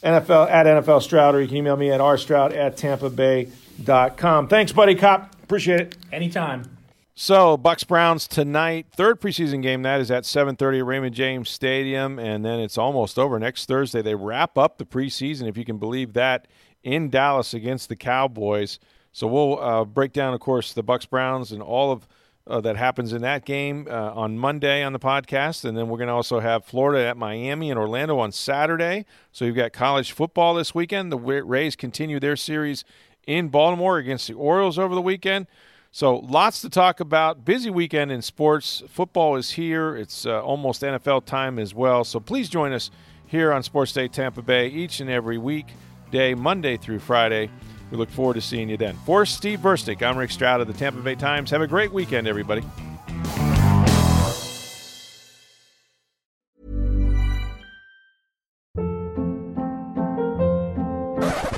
NFL 0.04 0.50
at 0.50 0.66
NFL 0.66 1.02
Stroud, 1.02 1.36
or 1.36 1.42
you 1.42 1.48
can 1.48 1.58
email 1.58 1.78
me 1.78 1.92
at 1.92 2.00
rstroud 2.00 2.56
at 2.56 2.78
tampa 2.78 3.10
bay.com. 3.10 4.48
Thanks, 4.48 4.72
buddy 4.72 4.96
cop. 4.96 5.36
Appreciate 5.44 5.82
it. 5.82 5.98
Anytime. 6.12 6.78
So 7.20 7.58
Bucks 7.58 7.84
Browns 7.84 8.28
tonight, 8.28 8.86
third 8.92 9.20
preseason 9.20 9.64
game 9.64 9.82
that 9.82 10.00
is 10.00 10.12
at 10.12 10.24
7:30 10.24 10.80
at 10.80 10.86
Raymond 10.86 11.16
James 11.16 11.50
Stadium, 11.50 12.20
and 12.20 12.46
then 12.46 12.60
it's 12.60 12.78
almost 12.78 13.18
over 13.18 13.40
next 13.40 13.66
Thursday. 13.66 14.04
They 14.04 14.14
wrap 14.14 14.56
up 14.56 14.78
the 14.78 14.86
preseason, 14.86 15.48
if 15.48 15.58
you 15.58 15.66
can 15.66 15.80
believe 15.80 16.14
that, 16.14 16.48
in 16.84 17.10
Dallas 17.10 17.56
against 17.56 17.90
the 17.90 17.96
Cowboys. 17.96 18.78
So 19.12 19.26
we'll 19.26 19.60
uh, 19.60 19.84
break 19.84 20.14
down, 20.14 20.36
of 20.36 20.40
course, 20.40 20.74
the 20.74 20.84
Bucks 20.84 21.08
Browns 21.08 21.52
and 21.52 21.60
all 21.60 21.92
of 21.92 22.08
uh, 22.50 22.62
that 22.62 22.78
happens 22.78 23.14
in 23.14 23.22
that 23.22 23.46
game 23.46 23.88
uh, 23.90 24.12
on 24.14 24.38
Monday 24.38 24.84
on 24.84 24.94
the 24.94 25.00
podcast, 25.00 25.66
and 25.66 25.78
then 25.78 25.90
we're 25.90 25.98
going 25.98 26.08
to 26.08 26.14
also 26.14 26.40
have 26.40 26.66
Florida 26.66 27.06
at 27.06 27.18
Miami 27.18 27.70
and 27.70 27.80
Orlando 27.80 28.20
on 28.20 28.32
Saturday. 28.32 29.06
So 29.32 29.46
you've 29.46 29.56
got 29.56 29.74
college 29.74 30.12
football 30.12 30.56
this 30.56 30.74
weekend. 30.74 31.12
The 31.12 31.18
Rays 31.18 31.76
continue 31.76 32.20
their 32.20 32.36
series 32.36 32.84
in 33.26 33.50
Baltimore 33.50 33.98
against 33.98 34.28
the 34.28 34.34
Orioles 34.34 34.80
over 34.80 34.96
the 34.96 35.02
weekend. 35.02 35.48
So 35.92 36.18
lots 36.18 36.62
to 36.62 36.70
talk 36.70 37.00
about. 37.00 37.44
Busy 37.46 37.70
weekend 37.70 38.12
in 38.12 38.22
sports. 38.22 38.84
Football 38.88 39.36
is 39.36 39.52
here. 39.52 39.96
It's 39.96 40.26
uh, 40.26 40.42
almost 40.42 40.82
NFL 40.82 41.26
time 41.26 41.60
as 41.60 41.74
well. 41.74 42.04
So 42.04 42.20
please 42.20 42.50
join 42.50 42.72
us 42.72 42.92
here 43.26 43.52
on 43.52 43.64
Sports 43.64 43.94
Day 43.94 44.08
Tampa 44.08 44.42
Bay 44.42 44.68
each 44.68 45.00
and 45.00 45.10
every 45.10 45.38
week, 45.38 45.68
day 46.12 46.34
Monday 46.34 46.78
through 46.78 47.00
Friday. 47.00 47.50
We 47.89 47.97
look 47.97 48.10
forward 48.10 48.34
to 48.36 48.41
seeing 48.41 48.69
you 48.69 48.78
then. 48.78 48.95
For 49.06 49.26
Steve 49.26 49.60
Versnick, 49.60 50.04
I'm 50.04 50.17
Rick 50.17 50.32
Stroud 50.32 50.62
of 50.62 50.67
the 50.67 50.73
Tampa 50.73 51.02
Bay 51.02 51.15
Times. 51.15 51.52
Have 51.52 51.62
a 51.62 51.67
great 51.67 51.91
weekend, 51.91 52.28
everybody. 52.28 52.63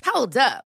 Hold 0.06 0.38
up. 0.38 0.69